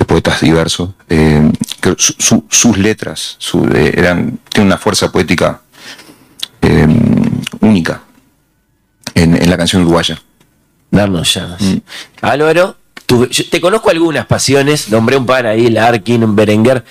poetas 0.06 0.40
diversos. 0.40 0.90
eh, 1.08 1.50
que 1.80 1.94
su- 1.98 2.14
su- 2.18 2.44
sus 2.48 2.76
letras 2.78 3.36
su- 3.38 3.64
eh, 3.74 3.92
eran, 3.96 4.38
tienen 4.50 4.66
una 4.68 4.78
fuerza 4.78 5.10
poética 5.10 5.60
eh, 6.62 6.86
única. 7.60 8.02
en, 9.14 9.34
en 9.42 9.50
la 9.50 9.56
canción 9.56 9.82
uruguaya. 9.82 10.20
Darnos 10.90 11.32
llamas. 11.34 11.60
Álvaro, 12.22 12.76
yo 13.30 13.44
te 13.48 13.60
conozco 13.60 13.90
algunas 13.90 14.26
pasiones, 14.26 14.88
nombré 14.90 15.16
un 15.16 15.26
par 15.26 15.46
ahí, 15.46 15.68
Larkin, 15.70 16.34
Berenguer. 16.36 16.84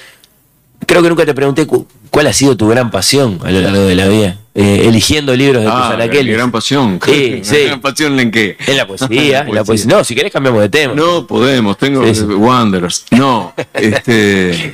Creo 0.85 1.01
que 1.03 1.09
nunca 1.09 1.25
te 1.25 1.33
pregunté 1.33 1.67
cu- 1.67 1.85
cuál 2.09 2.27
ha 2.27 2.33
sido 2.33 2.55
tu 2.55 2.67
gran 2.69 2.89
pasión 2.89 3.39
a 3.43 3.51
lo 3.51 3.59
largo 3.61 3.81
de 3.81 3.95
la 3.95 4.07
vida. 4.07 4.37
Eh, 4.55 4.85
eligiendo 4.87 5.35
libros 5.35 5.61
de 5.63 5.69
Ah, 5.71 5.93
mi 5.95 6.03
anaqueles. 6.03 6.33
gran 6.35 6.51
pasión. 6.51 6.99
Sí, 7.05 7.35
Mi 7.39 7.45
sí. 7.45 7.63
gran 7.65 7.79
pasión 7.81 8.19
en 8.19 8.31
qué? 8.31 8.57
En 8.65 8.77
la 8.77 8.87
poesía, 8.87 9.41
en 9.47 9.55
la 9.55 9.63
poesía. 9.63 9.87
No, 9.97 10.03
si 10.03 10.15
querés 10.15 10.31
cambiamos 10.31 10.61
de 10.61 10.69
tema. 10.69 10.93
No 10.95 11.27
podemos, 11.27 11.77
tengo 11.77 12.03
Sí, 12.13 12.21
Wanderers. 12.23 13.05
No, 13.11 13.53
este. 13.73 14.73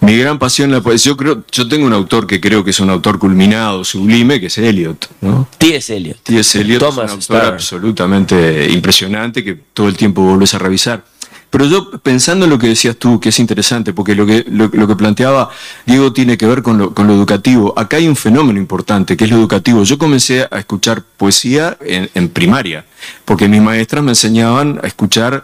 Mi 0.00 0.16
gran 0.16 0.38
pasión 0.38 0.70
la 0.70 0.80
poesía. 0.80 1.10
Yo 1.10 1.16
creo, 1.16 1.44
yo 1.50 1.68
tengo 1.68 1.86
un 1.86 1.92
autor 1.92 2.26
que 2.26 2.40
creo 2.40 2.62
que 2.64 2.70
es 2.70 2.80
un 2.80 2.90
autor 2.90 3.18
culminado, 3.18 3.84
sublime, 3.84 4.40
que 4.40 4.46
es 4.46 4.58
Eliot, 4.58 5.10
¿no? 5.20 5.48
T.S. 5.58 5.94
Eliot. 5.96 6.18
T.S. 6.22 6.60
Eliot 6.60 6.80
Thomas 6.80 6.96
es 6.96 7.02
un 7.02 7.18
autor 7.18 7.36
Starr. 7.36 7.54
absolutamente 7.54 8.70
impresionante 8.70 9.42
que 9.42 9.58
todo 9.74 9.88
el 9.88 9.96
tiempo 9.96 10.22
volvés 10.22 10.54
a 10.54 10.58
revisar. 10.58 11.04
Pero 11.50 11.64
yo 11.64 11.90
pensando 12.02 12.44
en 12.44 12.50
lo 12.50 12.58
que 12.58 12.68
decías 12.68 12.96
tú, 12.96 13.18
que 13.18 13.30
es 13.30 13.38
interesante, 13.38 13.94
porque 13.94 14.14
lo 14.14 14.26
que, 14.26 14.44
lo, 14.50 14.68
lo 14.72 14.86
que 14.86 14.96
planteaba 14.96 15.48
Diego 15.86 16.12
tiene 16.12 16.36
que 16.36 16.46
ver 16.46 16.62
con 16.62 16.76
lo, 16.76 16.94
con 16.94 17.06
lo 17.06 17.14
educativo. 17.14 17.72
Acá 17.76 17.96
hay 17.96 18.06
un 18.06 18.16
fenómeno 18.16 18.58
importante, 18.58 19.16
que 19.16 19.24
es 19.24 19.30
lo 19.30 19.38
educativo. 19.38 19.82
Yo 19.82 19.96
comencé 19.96 20.46
a 20.50 20.58
escuchar 20.58 21.02
poesía 21.16 21.78
en, 21.80 22.10
en 22.14 22.28
primaria, 22.28 22.84
porque 23.24 23.48
mis 23.48 23.62
maestras 23.62 24.04
me 24.04 24.10
enseñaban 24.10 24.78
a 24.82 24.86
escuchar 24.86 25.42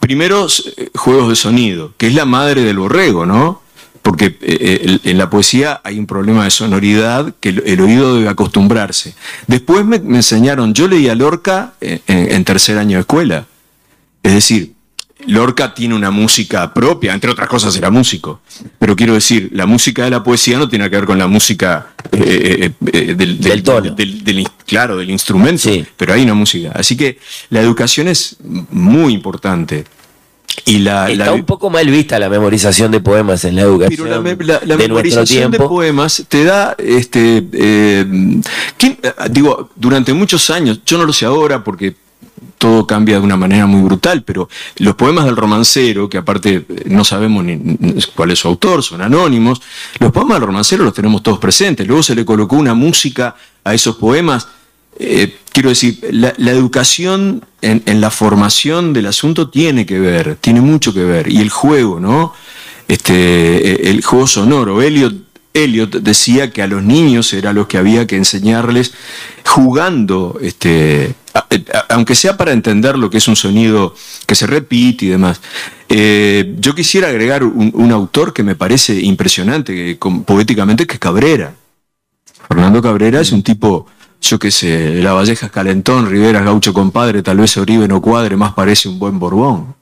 primero 0.00 0.48
eh, 0.76 0.90
juegos 0.94 1.28
de 1.28 1.36
sonido, 1.36 1.92
que 1.96 2.08
es 2.08 2.14
la 2.14 2.24
madre 2.24 2.62
del 2.62 2.78
borrego, 2.78 3.24
¿no? 3.24 3.62
Porque 4.06 4.26
eh, 4.26 4.36
eh, 4.40 4.98
en 5.02 5.18
la 5.18 5.28
poesía 5.28 5.80
hay 5.82 5.98
un 5.98 6.06
problema 6.06 6.44
de 6.44 6.52
sonoridad 6.52 7.34
que 7.40 7.48
el, 7.48 7.62
el 7.66 7.80
oído 7.80 8.14
debe 8.14 8.28
acostumbrarse. 8.28 9.16
Después 9.48 9.84
me, 9.84 9.98
me 9.98 10.18
enseñaron, 10.18 10.74
yo 10.74 10.86
leía 10.86 11.16
Lorca 11.16 11.74
en, 11.80 12.00
en- 12.06 12.44
tercer 12.44 12.78
año 12.78 12.98
de 12.98 13.00
escuela. 13.00 13.46
Es 14.22 14.32
decir, 14.32 14.74
Lorca 15.26 15.74
tiene 15.74 15.96
una 15.96 16.12
música 16.12 16.72
propia, 16.72 17.14
entre 17.14 17.32
otras 17.32 17.48
cosas 17.48 17.74
era 17.76 17.90
músico. 17.90 18.40
Pero 18.78 18.94
quiero 18.94 19.14
decir, 19.14 19.48
la 19.52 19.66
música 19.66 20.04
de 20.04 20.10
la 20.10 20.22
poesía 20.22 20.56
no 20.56 20.68
tiene 20.68 20.88
que 20.88 20.94
ver 20.94 21.06
con 21.06 21.18
la 21.18 21.26
música 21.26 21.88
eh, 22.12 22.70
eh, 22.80 22.86
eh, 22.92 23.14
del, 23.16 23.40
Del 23.40 24.48
claro, 24.66 24.96
del 24.98 25.10
instrumento. 25.10 25.68
Sí. 25.68 25.84
Pero 25.96 26.12
hay 26.14 26.22
una 26.22 26.34
música. 26.34 26.70
Así 26.76 26.96
que 26.96 27.18
la 27.50 27.60
educación 27.60 28.06
es 28.06 28.36
muy 28.70 29.14
importante. 29.14 29.84
Y 30.64 30.78
la, 30.78 31.10
Está 31.10 31.26
la- 31.26 31.32
un 31.32 31.44
poco 31.44 31.70
mal 31.70 31.88
vista 31.88 32.18
la 32.18 32.28
memorización 32.28 32.90
de 32.90 33.00
poemas 33.00 33.44
en 33.44 33.56
la 33.56 33.62
educación 33.62 34.06
pero 34.08 34.16
la, 34.16 34.20
me- 34.22 34.44
la- 34.44 34.60
la 34.64 34.76
de 34.76 34.88
memorización 34.88 35.50
de 35.50 35.58
poemas 35.68 36.24
te 36.28 36.44
da, 36.44 36.74
este, 36.78 37.46
eh, 37.52 38.40
¿quién- 38.78 38.98
eh, 39.02 39.12
digo, 39.30 39.70
durante 39.76 40.12
muchos 40.12 40.48
años, 40.50 40.80
yo 40.86 40.98
no 40.98 41.04
lo 41.04 41.12
sé 41.12 41.26
ahora 41.26 41.62
porque 41.62 41.94
todo 42.58 42.86
cambia 42.86 43.18
de 43.18 43.24
una 43.24 43.36
manera 43.36 43.66
muy 43.66 43.82
brutal, 43.82 44.22
pero 44.22 44.48
los 44.78 44.94
poemas 44.94 45.26
del 45.26 45.36
romancero, 45.36 46.08
que 46.08 46.16
aparte 46.18 46.64
eh, 46.68 46.82
no 46.86 47.04
sabemos 47.04 47.44
ni 47.44 47.58
cuál 48.14 48.30
es 48.30 48.38
su 48.38 48.48
autor, 48.48 48.82
son 48.82 49.02
anónimos, 49.02 49.60
los 50.00 50.10
poemas 50.10 50.38
del 50.38 50.46
romancero 50.46 50.82
los 50.84 50.94
tenemos 50.94 51.22
todos 51.22 51.38
presentes, 51.38 51.86
luego 51.86 52.02
se 52.02 52.14
le 52.14 52.24
colocó 52.24 52.56
una 52.56 52.72
música 52.74 53.36
a 53.62 53.74
esos 53.74 53.96
poemas. 53.96 54.48
Eh, 54.98 55.36
quiero 55.52 55.68
decir, 55.68 55.98
la, 56.10 56.32
educación 56.50 57.44
en, 57.62 58.00
la 58.00 58.10
formación 58.10 58.92
del 58.92 59.06
asunto 59.06 59.50
tiene 59.50 59.86
que 59.86 59.98
ver, 59.98 60.36
tiene 60.40 60.60
mucho 60.60 60.92
que 60.94 61.04
ver, 61.04 61.30
y 61.30 61.38
el 61.38 61.50
juego, 61.50 62.00
¿no? 62.00 62.32
Este, 62.88 63.72
eh, 63.72 63.90
el 63.90 64.04
juego 64.04 64.26
sonoro. 64.26 64.82
Eliot, 64.82 65.14
Eliot 65.52 65.96
decía 65.96 66.50
que 66.50 66.62
a 66.62 66.66
los 66.66 66.82
niños 66.82 67.32
era 67.32 67.52
lo 67.52 67.66
que 67.68 67.78
había 67.78 68.06
que 68.06 68.16
enseñarles 68.16 68.92
jugando, 69.44 70.38
este, 70.40 71.14
a- 71.34 71.46
aunque 71.90 72.14
sea 72.14 72.36
para 72.36 72.52
entender 72.52 72.96
lo 72.98 73.10
que 73.10 73.18
es 73.18 73.28
un 73.28 73.36
sonido 73.36 73.94
que 74.26 74.34
se 74.34 74.46
repite 74.46 75.06
y 75.06 75.08
demás. 75.08 75.40
Eh, 75.88 76.54
yo 76.58 76.74
quisiera 76.74 77.08
agregar 77.08 77.44
un, 77.44 77.92
autor 77.92 78.32
que 78.32 78.42
me 78.42 78.56
parece 78.56 79.00
impresionante 79.00 79.98
poéticamente, 80.24 80.86
que 80.86 80.94
es 80.94 81.00
Cabrera. 81.00 81.54
Fernando 82.48 82.82
Cabrera 82.82 83.20
es 83.20 83.32
un 83.32 83.42
tipo, 83.42 83.86
yo 84.20 84.38
qué 84.38 84.50
sé, 84.50 84.94
La 85.02 85.12
Valleja 85.12 85.48
Calentón, 85.48 86.08
Rivera 86.08 86.42
Gaucho 86.42 86.72
Compadre, 86.72 87.22
tal 87.22 87.38
vez 87.38 87.56
Oribe 87.56 87.86
no 87.86 88.00
cuadre, 88.00 88.36
más 88.36 88.54
parece 88.54 88.88
un 88.88 88.98
buen 88.98 89.18
Borbón. 89.18 89.74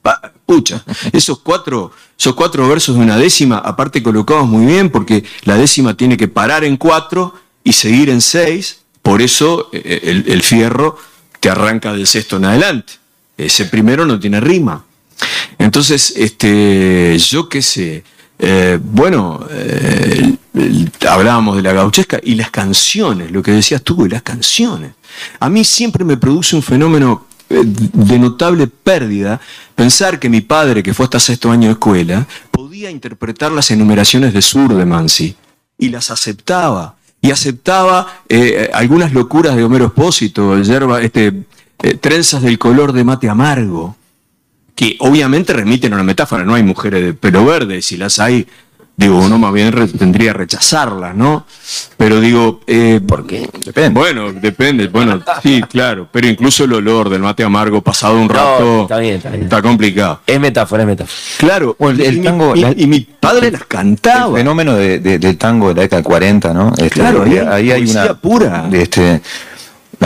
Pucha, 0.46 0.84
esos 1.12 1.38
cuatro, 1.40 1.92
esos 2.18 2.34
cuatro 2.34 2.68
versos 2.68 2.96
de 2.96 3.02
una 3.02 3.16
décima, 3.16 3.58
aparte 3.58 4.02
colocados 4.02 4.46
muy 4.46 4.66
bien, 4.66 4.90
porque 4.90 5.24
la 5.44 5.56
décima 5.56 5.96
tiene 5.96 6.16
que 6.16 6.28
parar 6.28 6.64
en 6.64 6.76
cuatro 6.76 7.34
y 7.62 7.72
seguir 7.72 8.10
en 8.10 8.20
seis, 8.20 8.80
por 9.00 9.22
eso 9.22 9.70
eh, 9.72 10.00
el, 10.04 10.24
el 10.30 10.42
fierro 10.42 10.98
te 11.40 11.48
arranca 11.48 11.92
del 11.92 12.06
sexto 12.06 12.36
en 12.36 12.44
adelante. 12.44 12.94
Ese 13.36 13.64
primero 13.66 14.06
no 14.06 14.20
tiene 14.20 14.40
rima. 14.40 14.84
Entonces, 15.58 16.12
este, 16.16 17.16
yo 17.18 17.48
qué 17.48 17.62
sé, 17.62 18.04
eh, 18.38 18.78
bueno, 18.82 19.46
eh, 19.50 20.36
hablábamos 21.08 21.56
de 21.56 21.62
la 21.62 21.72
gauchesca 21.72 22.20
y 22.22 22.34
las 22.34 22.50
canciones, 22.50 23.30
lo 23.30 23.42
que 23.42 23.52
decías 23.52 23.82
tú, 23.82 24.06
las 24.06 24.22
canciones. 24.22 24.92
A 25.40 25.48
mí 25.48 25.64
siempre 25.64 26.04
me 26.04 26.16
produce 26.16 26.56
un 26.56 26.62
fenómeno 26.62 27.26
eh, 27.48 27.62
de 27.64 28.18
notable 28.18 28.66
pérdida 28.66 29.40
pensar 29.74 30.18
que 30.18 30.28
mi 30.28 30.40
padre, 30.40 30.82
que 30.82 30.94
fue 30.94 31.04
hasta 31.04 31.20
sexto 31.20 31.50
año 31.50 31.68
de 31.68 31.72
escuela, 31.72 32.26
podía 32.50 32.90
interpretar 32.90 33.52
las 33.52 33.70
enumeraciones 33.70 34.34
de 34.34 34.42
Sur 34.42 34.74
de 34.74 34.84
Mansi 34.84 35.36
y 35.78 35.88
las 35.88 36.10
aceptaba. 36.10 36.96
Y 37.20 37.30
aceptaba 37.30 38.22
algunas 38.74 39.14
locuras 39.14 39.56
de 39.56 39.64
Homero 39.64 39.86
Espósito, 39.86 40.60
yerba, 40.60 41.00
este, 41.00 41.32
trenzas 41.98 42.42
del 42.42 42.58
color 42.58 42.92
de 42.92 43.02
mate 43.02 43.30
amargo 43.30 43.96
que 44.74 44.96
obviamente 45.00 45.52
remiten 45.52 45.92
a 45.92 45.96
una 45.96 46.04
metáfora, 46.04 46.44
no 46.44 46.54
hay 46.54 46.62
mujeres 46.62 47.02
de 47.04 47.14
pelo 47.14 47.44
verde, 47.44 47.80
si 47.80 47.96
las 47.96 48.18
hay, 48.18 48.46
digo, 48.96 49.18
uno 49.18 49.38
más 49.38 49.52
bien 49.52 49.70
re- 49.72 49.86
tendría 49.88 50.32
que 50.32 50.38
rechazarlas, 50.38 51.14
¿no? 51.14 51.46
Pero 51.96 52.20
digo, 52.20 52.60
eh, 52.66 53.00
¿Por 53.06 53.26
qué? 53.26 53.48
Depende. 53.64 53.98
bueno, 53.98 54.32
depende, 54.32 54.88
bueno, 54.88 55.20
sí, 55.42 55.62
claro, 55.70 56.08
pero 56.10 56.26
incluso 56.28 56.64
el 56.64 56.72
olor 56.72 57.08
del 57.08 57.20
mate 57.22 57.44
amargo 57.44 57.82
pasado 57.82 58.14
un 58.16 58.26
No, 58.26 58.32
rato 58.34 58.82
está 58.82 58.98
bien, 58.98 59.14
está 59.16 59.30
bien. 59.30 59.48
complicado. 59.62 60.20
Es 60.26 60.40
metáfora, 60.40 60.82
es 60.82 60.88
metáfora. 60.88 61.16
Claro, 61.38 61.76
Bueno, 61.78 62.02
el 62.02 62.18
y, 62.18 62.20
tango, 62.22 62.56
y- 62.56 62.60
la- 62.60 62.74
y 62.76 62.86
mi 62.88 63.00
padre 63.00 63.50
las 63.52 63.60
El 63.62 63.66
cantaba. 63.68 64.36
fenómeno 64.36 64.74
de- 64.74 64.98
de- 64.98 65.18
del 65.20 65.38
tango 65.38 65.68
de 65.68 65.74
la 65.76 65.82
década 65.82 65.98
del 66.02 66.04
40, 66.06 66.52
¿no? 66.52 66.72
Este, 66.76 66.90
Claro, 66.90 67.22
ahí 67.22 67.38
hay 67.38 67.46
ahí 67.46 67.70
hay 67.70 67.82
poesía 67.82 68.02
una 68.04 68.14
pura. 68.14 68.68
Este, 68.72 69.22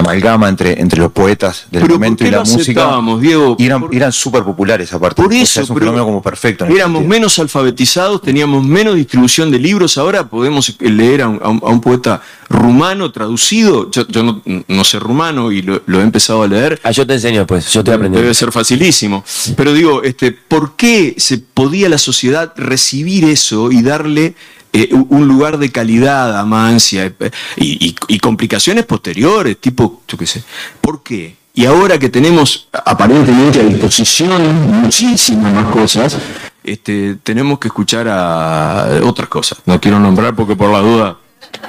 la 0.02 0.10
amalgama 0.10 0.48
entre, 0.48 0.80
entre 0.80 1.00
los 1.00 1.12
poetas 1.12 1.66
del 1.70 1.82
Pero 1.82 1.86
¿por 1.86 1.92
momento 1.94 2.24
qué 2.24 2.28
y 2.28 2.30
la 2.30 2.38
lo 2.38 2.44
música. 2.44 3.00
Diego? 3.20 3.56
Y 3.58 3.66
eran, 3.66 3.80
Por- 3.82 3.94
eran 3.94 4.12
súper 4.12 4.42
populares 4.44 4.92
aparte. 4.92 5.20
Por 5.22 5.30
O 5.30 5.34
sea, 5.34 5.42
eso, 5.42 5.60
es 5.62 5.70
un 5.70 5.74
pero 5.74 5.86
fenómeno 5.86 6.04
como 6.06 6.22
perfecto. 6.22 6.64
éramos 6.66 7.00
sentido. 7.00 7.08
menos 7.08 7.38
alfabetizados, 7.38 8.22
teníamos 8.22 8.64
menos 8.64 8.94
distribución 8.94 9.50
de 9.50 9.58
libros. 9.58 9.98
Ahora 9.98 10.28
podemos 10.28 10.74
leer 10.80 11.22
a 11.22 11.28
un, 11.28 11.40
a 11.42 11.48
un- 11.48 11.60
a 11.64 11.68
un 11.70 11.80
poeta 11.80 12.22
rumano 12.48 13.10
traducido. 13.12 13.90
Yo, 13.90 14.06
yo 14.08 14.22
no, 14.22 14.42
no 14.68 14.84
sé 14.84 14.98
rumano 14.98 15.52
y 15.52 15.62
lo, 15.62 15.82
lo 15.86 16.00
he 16.00 16.02
empezado 16.02 16.42
a 16.42 16.48
leer. 16.48 16.80
Ah, 16.82 16.90
yo 16.90 17.06
te 17.06 17.14
enseño 17.14 17.40
después, 17.40 17.70
yo 17.72 17.80
estoy 17.80 17.94
aprendiendo. 17.94 18.22
Debe 18.22 18.34
ser 18.34 18.52
facilísimo. 18.52 19.24
Pero 19.56 19.72
digo, 19.72 20.02
este, 20.02 20.32
¿por 20.32 20.76
qué 20.76 21.14
se 21.18 21.38
podía 21.38 21.88
la 21.88 21.98
sociedad 21.98 22.52
recibir 22.56 23.24
eso 23.24 23.70
y 23.72 23.82
darle 23.82 24.34
eh, 24.72 24.88
un- 24.92 25.26
lugar 25.28 25.58
de 25.58 25.70
calidad 25.70 26.38
a 26.38 26.44
Mancia 26.44 27.04
eh, 27.06 27.30
y, 27.56 27.88
y- 27.88 27.96
y 28.08 28.18
complicaciones 28.18 28.84
posteriores, 28.86 29.56
tipo, 29.60 30.02
yo 30.08 30.18
qué 30.18 30.26
sé? 30.26 30.42
¿Por 30.80 31.02
qué? 31.02 31.36
Y 31.54 31.64
ahora 31.66 31.98
que 31.98 32.08
tenemos 32.08 32.68
aparentemente 32.72 33.60
a 33.60 33.64
disposición 33.64 34.80
muchísimas 34.82 35.52
más 35.52 35.66
cosas, 35.72 36.16
este, 36.62 37.16
tenemos 37.22 37.58
que 37.58 37.68
escuchar 37.68 38.06
a 38.08 39.00
otras 39.04 39.28
cosas. 39.28 39.58
No 39.66 39.80
quiero 39.80 39.98
nombrar 39.98 40.34
porque 40.36 40.54
por 40.54 40.70
la 40.70 40.78
duda, 40.80 41.16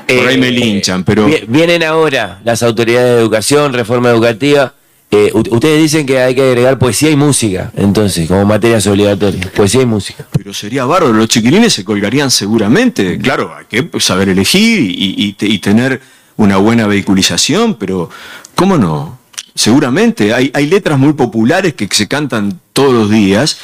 por 0.07 0.27
ahí 0.27 0.37
me 0.37 0.49
Eh, 0.49 0.51
linchan, 0.51 1.03
pero... 1.03 1.25
vi- 1.25 1.43
Vienen 1.47 1.83
ahora 1.83 2.39
las 2.43 2.61
autoridades 2.63 3.15
de 3.15 3.19
educación, 3.21 3.73
reforma 3.73 4.09
educativa. 4.09 4.73
Eh, 5.11 5.31
ustedes 5.33 5.81
dicen 5.81 6.05
que 6.05 6.19
hay 6.21 6.35
que 6.35 6.43
agregar 6.43 6.77
poesía 6.77 7.09
y 7.09 7.15
música, 7.15 7.71
entonces, 7.75 8.27
como 8.27 8.45
materias 8.45 8.85
obligatorias. 8.85 9.47
Poesía 9.47 9.81
y 9.81 9.85
música. 9.87 10.27
Pero 10.31 10.53
sería 10.53 10.85
bárbaro, 10.85 11.13
los 11.13 11.27
chiquilines 11.27 11.73
se 11.73 11.83
colgarían 11.83 12.29
seguramente. 12.29 13.17
Claro, 13.17 13.51
hay 13.55 13.65
que 13.65 13.99
saber 13.99 14.29
elegir 14.29 14.79
y, 14.81 15.15
y 15.17 15.33
te- 15.33 15.47
y 15.47 15.57
tener 15.57 15.99
una 16.37 16.57
buena 16.57 16.85
vehiculización, 16.85 17.73
pero 17.75 18.09
¿cómo 18.53 18.77
no? 18.77 19.17
Seguramente 19.55 20.33
hay, 20.33 20.51
hay 20.53 20.67
letras 20.67 20.97
muy 20.99 21.13
populares 21.13 21.73
que 21.73 21.87
se 21.91 22.07
cantan 22.07 22.59
todos 22.71 22.93
los 22.93 23.09
días, 23.09 23.57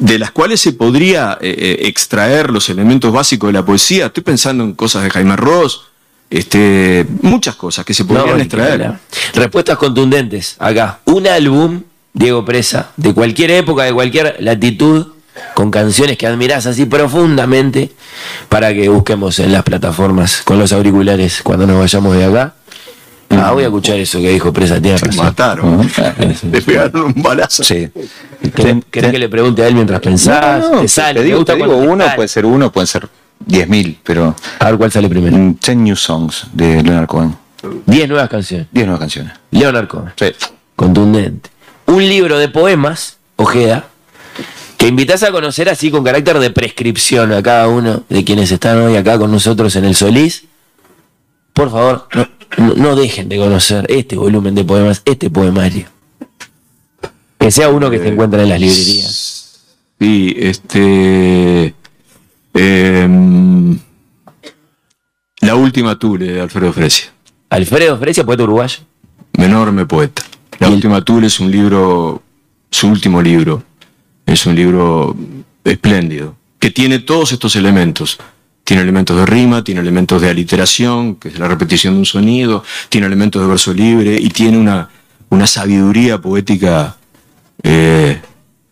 de 0.00 0.18
las 0.18 0.32
cuales 0.32 0.60
se 0.60 0.72
podría 0.72 1.38
eh, 1.40 1.54
eh, 1.56 1.86
extraer 1.86 2.50
los 2.50 2.68
elementos 2.68 3.12
básicos 3.12 3.48
de 3.48 3.52
la 3.54 3.64
poesía. 3.64 4.06
Estoy 4.06 4.24
pensando 4.24 4.64
en 4.64 4.74
cosas 4.74 5.04
de 5.04 5.10
Jaime 5.10 5.36
Ross, 5.36 5.82
este, 6.30 7.06
muchas 7.22 7.56
cosas 7.56 7.84
que 7.84 7.94
se 7.94 8.04
podrían 8.04 8.36
No, 8.36 8.42
extraer. 8.42 8.92
Respuestas 9.34 9.78
contundentes. 9.78 10.56
Acá, 10.58 10.98
un 11.06 11.26
álbum, 11.26 11.82
Diego 12.12 12.44
Presa, 12.44 12.90
de 12.96 13.14
cualquier 13.14 13.50
época, 13.52 13.84
de 13.84 13.92
cualquier 13.92 14.36
latitud, 14.40 15.06
con 15.54 15.70
canciones 15.70 16.18
que 16.18 16.26
admirás 16.26 16.66
así 16.66 16.84
profundamente, 16.84 17.92
para 18.48 18.74
que 18.74 18.88
busquemos 18.88 19.38
en 19.38 19.52
las 19.52 19.62
plataformas 19.62 20.42
con 20.44 20.58
los 20.58 20.72
auriculares 20.72 21.40
cuando 21.42 21.66
nos 21.66 21.78
vayamos 21.78 22.16
de 22.16 22.24
acá. 22.24 22.54
Ah, 23.30 23.52
voy 23.52 23.62
a 23.62 23.66
escuchar 23.66 23.98
eso 23.98 24.18
que 24.20 24.30
dijo 24.30 24.52
Presa, 24.54 24.80
tiene 24.80 24.98
Se 24.98 25.06
razón. 25.06 25.24
mataron. 25.26 25.90
Le 26.50 26.62
pegaron 26.62 27.12
un 27.14 27.22
balazo. 27.22 27.62
Sí. 27.62 27.88
¿Querés, 28.54 28.76
querés 28.90 29.10
que 29.12 29.18
le 29.18 29.28
pregunte 29.28 29.62
a 29.62 29.68
él 29.68 29.74
mientras 29.74 30.00
pensás? 30.00 30.60
No, 30.60 30.76
no, 30.76 30.80
te 30.80 30.88
sale, 30.88 31.20
te 31.20 31.26
digo, 31.26 31.36
gusta 31.38 31.52
te 31.54 31.58
digo 31.62 31.76
uno, 31.76 32.04
sale. 32.04 32.16
puede 32.16 32.28
ser 32.28 32.46
uno, 32.46 32.72
pueden 32.72 32.86
ser 32.86 33.06
10.000, 33.46 33.98
pero 34.04 34.34
A 34.58 34.64
ver 34.66 34.76
cuál 34.78 34.90
sale 34.92 35.08
primero. 35.08 35.36
mm, 35.36 35.56
10 35.60 35.76
New 35.76 35.96
Songs 35.96 36.46
de 36.52 36.82
Leonard 36.82 37.06
Cohen. 37.06 37.36
10 37.86 38.08
nuevas 38.08 38.28
canciones. 38.28 38.66
10 38.72 38.86
nuevas 38.86 39.00
canciones. 39.00 39.32
Leonard 39.50 39.88
Cohen. 39.88 40.12
Sí. 40.16 40.26
Contundente. 40.76 41.50
Un 41.86 42.06
libro 42.08 42.38
de 42.38 42.48
poemas, 42.48 43.16
Ojeda, 43.36 43.86
que 44.76 44.86
invitas 44.88 45.22
a 45.22 45.32
conocer 45.32 45.68
así 45.68 45.90
con 45.90 46.04
carácter 46.04 46.38
de 46.38 46.50
prescripción 46.50 47.32
a 47.32 47.42
cada 47.42 47.66
uno 47.68 48.02
de 48.08 48.24
quienes 48.24 48.52
están 48.52 48.78
hoy 48.78 48.96
acá 48.96 49.18
con 49.18 49.30
nosotros 49.32 49.74
en 49.76 49.84
el 49.86 49.94
Solís. 49.96 50.44
Por 51.52 51.70
favor, 51.70 52.06
no, 52.58 52.74
no- 52.76 52.94
dejen 52.94 53.28
de 53.28 53.38
conocer 53.38 53.86
este 53.88 54.16
volumen 54.16 54.54
de 54.54 54.64
poemas, 54.64 55.02
este 55.04 55.30
poemario. 55.30 55.86
Que 57.38 57.50
sea 57.50 57.70
uno 57.70 57.90
que 57.90 57.98
se 57.98 58.08
encuentra 58.08 58.42
en 58.42 58.48
las 58.50 58.60
librerías. 58.60 59.64
Sí, 59.98 60.34
este. 60.38 61.74
la 62.52 62.60
última 65.58 65.98
Tule 65.98 66.32
de 66.32 66.40
Alfredo 66.40 66.72
Fresia. 66.72 67.06
Alfredo 67.50 67.98
Fresia, 67.98 68.24
poeta 68.24 68.42
uruguayo. 68.44 68.78
enorme 69.34 69.86
poeta. 69.86 70.22
La 70.58 70.68
última 70.68 71.02
Tule 71.02 71.26
es 71.28 71.38
un 71.40 71.50
libro, 71.50 72.22
su 72.70 72.88
último 72.88 73.22
libro, 73.22 73.62
es 74.26 74.44
un 74.46 74.54
libro 74.54 75.16
espléndido, 75.64 76.34
que 76.58 76.70
tiene 76.70 76.98
todos 77.00 77.32
estos 77.32 77.54
elementos. 77.56 78.18
Tiene 78.64 78.82
elementos 78.82 79.16
de 79.16 79.24
rima, 79.24 79.64
tiene 79.64 79.80
elementos 79.80 80.20
de 80.20 80.28
aliteración, 80.28 81.14
que 81.16 81.28
es 81.28 81.38
la 81.38 81.48
repetición 81.48 81.94
de 81.94 82.00
un 82.00 82.04
sonido, 82.06 82.62
tiene 82.90 83.06
elementos 83.06 83.40
de 83.40 83.48
verso 83.48 83.72
libre 83.72 84.18
y 84.20 84.28
tiene 84.28 84.58
una, 84.58 84.90
una 85.30 85.46
sabiduría 85.46 86.20
poética. 86.20 86.96
eh, 87.62 88.20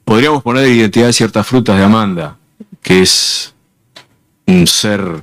podríamos 0.04 0.42
poner 0.42 0.68
identidad 0.68 1.06
de 1.06 1.12
ciertas 1.14 1.46
frutas 1.46 1.78
de 1.78 1.84
Amanda, 1.84 2.36
que 2.82 3.00
es 3.00 3.54
un 4.46 4.66
ser 4.66 5.22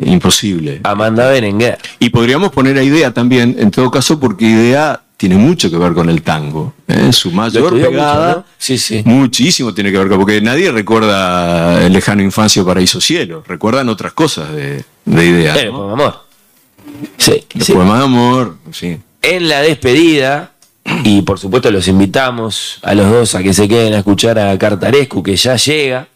imposible. 0.00 0.80
Amanda 0.84 1.28
Berenguer. 1.28 1.78
Y 1.98 2.10
podríamos 2.10 2.50
poner 2.50 2.78
a 2.78 2.82
Idea 2.82 3.12
también, 3.12 3.56
en 3.58 3.70
todo 3.70 3.90
caso, 3.90 4.18
porque 4.18 4.44
Idea 4.46 5.00
tiene 5.16 5.36
mucho 5.36 5.70
que 5.70 5.76
ver 5.76 5.92
con 5.92 6.08
el 6.08 6.22
tango. 6.22 6.72
¿eh? 6.88 7.12
Su 7.12 7.30
mayor 7.30 7.78
pegada, 7.78 8.28
mucho, 8.28 8.38
¿no? 8.38 8.44
Sí, 8.56 8.78
sí. 8.78 9.02
muchísimo 9.04 9.74
tiene 9.74 9.92
que 9.92 9.98
ver 9.98 10.08
con, 10.08 10.18
porque 10.18 10.40
nadie 10.40 10.72
recuerda 10.72 11.84
el 11.84 11.92
lejano 11.92 12.22
infancia 12.22 12.62
o 12.62 12.64
paraíso 12.64 13.00
cielo, 13.02 13.44
recuerdan 13.46 13.90
otras 13.90 14.14
cosas 14.14 14.50
de, 14.52 14.82
de 15.04 15.26
Idea. 15.26 15.54
El 15.56 15.72
¿no? 15.72 15.78
poema 15.78 15.92
amor. 15.92 16.24
Sí, 17.18 17.44
El 17.54 17.62
sí. 17.62 17.72
poema 17.74 17.98
de 17.98 18.04
amor, 18.04 18.56
fin. 18.72 19.02
en 19.20 19.48
la 19.48 19.60
despedida, 19.60 20.52
y 21.04 21.20
por 21.22 21.38
supuesto 21.38 21.70
los 21.70 21.86
invitamos 21.88 22.78
a 22.82 22.94
los 22.94 23.10
dos 23.10 23.34
a 23.34 23.42
que 23.42 23.52
se 23.52 23.68
queden 23.68 23.92
a 23.92 23.98
escuchar 23.98 24.38
a 24.38 24.56
Cartarescu, 24.56 25.22
que 25.22 25.36
ya 25.36 25.56
llega, 25.56 26.08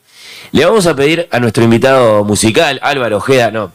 le 0.55 0.65
vamos 0.65 0.87
a 0.87 0.95
pedir 0.95 1.27
a 1.33 1.41
nuestro 1.41 1.65
invitado 1.65 2.23
musical, 2.23 2.79
Álvaro 2.81 3.17
Ojeda, 3.17 3.51
no, 3.51 3.73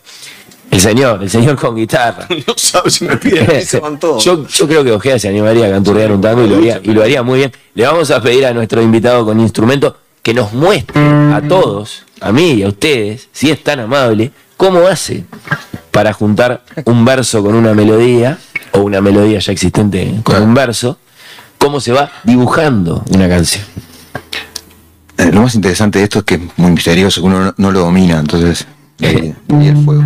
el 0.71 0.79
señor, 0.79 1.21
el 1.21 1.29
señor 1.29 1.57
con 1.57 1.75
guitarra. 1.75 2.25
No 2.47 2.53
sabes 2.55 2.93
si 2.93 3.03
me 3.03 3.17
piden, 3.17 3.65
se 3.65 3.81
van 3.81 3.99
todos. 3.99 4.23
yo, 4.23 4.47
yo 4.47 4.65
creo 4.65 4.81
que 4.85 4.93
Ojeda 4.93 5.19
se 5.19 5.27
animaría 5.27 5.67
a 5.67 5.71
canturrear 5.71 6.09
un 6.09 6.21
tango 6.21 6.45
y 6.45 6.47
lo, 6.47 6.55
haría, 6.55 6.79
y 6.81 6.93
lo 6.93 7.03
haría 7.03 7.21
muy 7.21 7.39
bien. 7.39 7.51
Le 7.73 7.85
vamos 7.85 8.09
a 8.11 8.21
pedir 8.21 8.45
a 8.45 8.53
nuestro 8.53 8.81
invitado 8.81 9.25
con 9.25 9.41
instrumento 9.41 9.97
que 10.23 10.33
nos 10.33 10.53
muestre 10.53 11.01
a 11.01 11.41
todos, 11.45 12.05
a 12.21 12.31
mí 12.31 12.53
y 12.53 12.63
a 12.63 12.69
ustedes, 12.69 13.27
si 13.33 13.51
es 13.51 13.61
tan 13.61 13.81
amable, 13.81 14.31
cómo 14.55 14.87
hace 14.87 15.25
para 15.91 16.13
juntar 16.13 16.63
un 16.85 17.03
verso 17.03 17.43
con 17.43 17.55
una 17.55 17.73
melodía, 17.73 18.37
o 18.71 18.79
una 18.79 19.01
melodía 19.01 19.39
ya 19.39 19.51
existente 19.51 20.21
con 20.23 20.41
un 20.41 20.53
verso, 20.53 20.97
cómo 21.57 21.81
se 21.81 21.91
va 21.91 22.09
dibujando 22.23 23.03
una 23.09 23.27
canción. 23.27 23.65
Eh, 25.19 25.33
lo 25.33 25.41
más 25.41 25.53
interesante 25.53 25.99
de 25.99 26.05
esto 26.05 26.19
es 26.19 26.25
que 26.25 26.35
es 26.35 26.41
muy 26.55 26.71
misterioso, 26.71 27.21
uno 27.21 27.43
no, 27.43 27.53
no 27.57 27.71
lo 27.73 27.81
domina, 27.81 28.19
entonces. 28.19 28.65
Eh. 29.01 29.33
Y 29.49 29.67
el 29.67 29.75
fuego. 29.83 30.01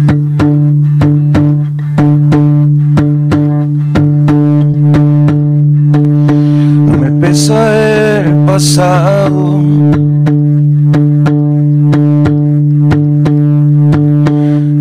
No 6.87 6.97
me 6.97 7.11
pesa 7.21 8.21
el 8.21 8.33
pasado. 8.47 9.59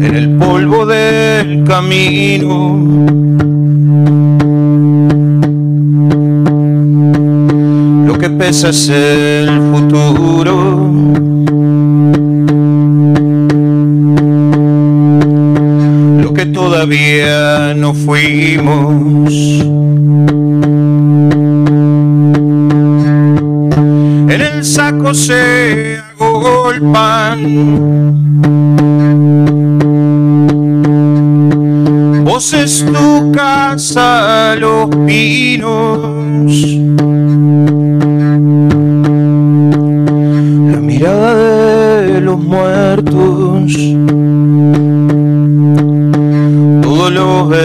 En 0.01 0.15
el 0.15 0.39
polvo 0.39 0.87
del 0.87 1.65
camino. 1.65 3.12
El 8.55 9.49
futuro. 9.73 10.91
Lo 16.23 16.35
que 16.35 16.47
todavía 16.47 17.73
no 17.75 17.95
fuimos. 17.95 19.33
En 24.29 24.41
el 24.43 24.63
saco 24.63 25.15
se 25.15 25.97
agolpan. 26.21 27.41
Vos 32.23 32.53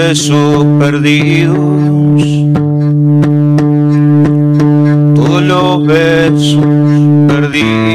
besos 0.07 0.65
perdidos. 0.79 1.55
Todos 5.15 5.41
los 5.43 5.85
besos 5.85 6.65
perdidos. 7.27 7.87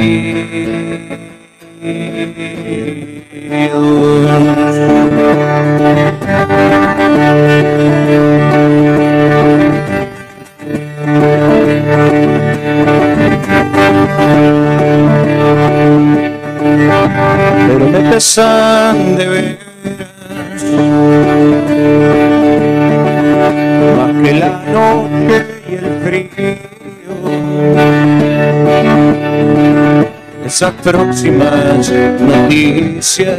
Próximas 30.83 31.91
noticias. 32.21 33.39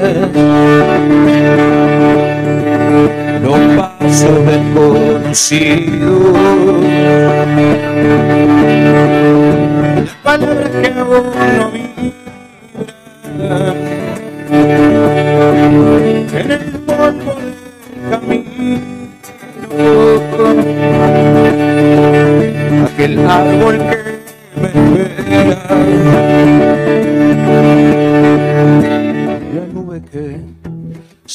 Los 3.42 3.60
pasos 3.78 4.46
desconocidos 4.46 6.14
las 10.04 10.16
palabras 10.16 10.70
que 10.70 10.88
aún 11.00 11.32
no 11.58 11.73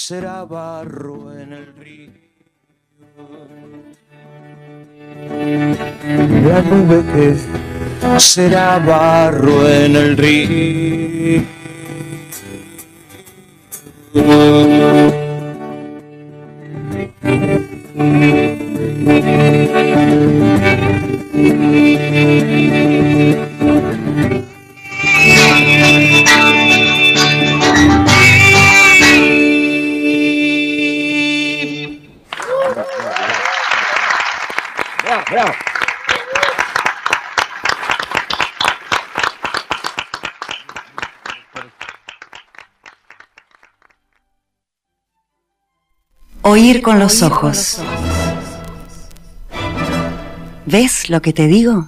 será 0.09 0.43
barro 0.43 1.39
en 1.39 1.53
el 1.53 1.67
río. 1.77 2.11
La 6.49 6.63
nube 6.63 7.05
que 7.13 7.37
será 8.19 8.79
barro 8.79 9.69
en 9.69 9.97
el 9.97 10.17
río. 10.17 11.43
Oír 46.59 46.83
con 46.83 46.99
los 46.99 47.23
ojos. 47.23 47.79
¿Ves 50.67 51.09
lo 51.09 51.23
que 51.23 51.33
te 51.33 51.47
digo? 51.47 51.87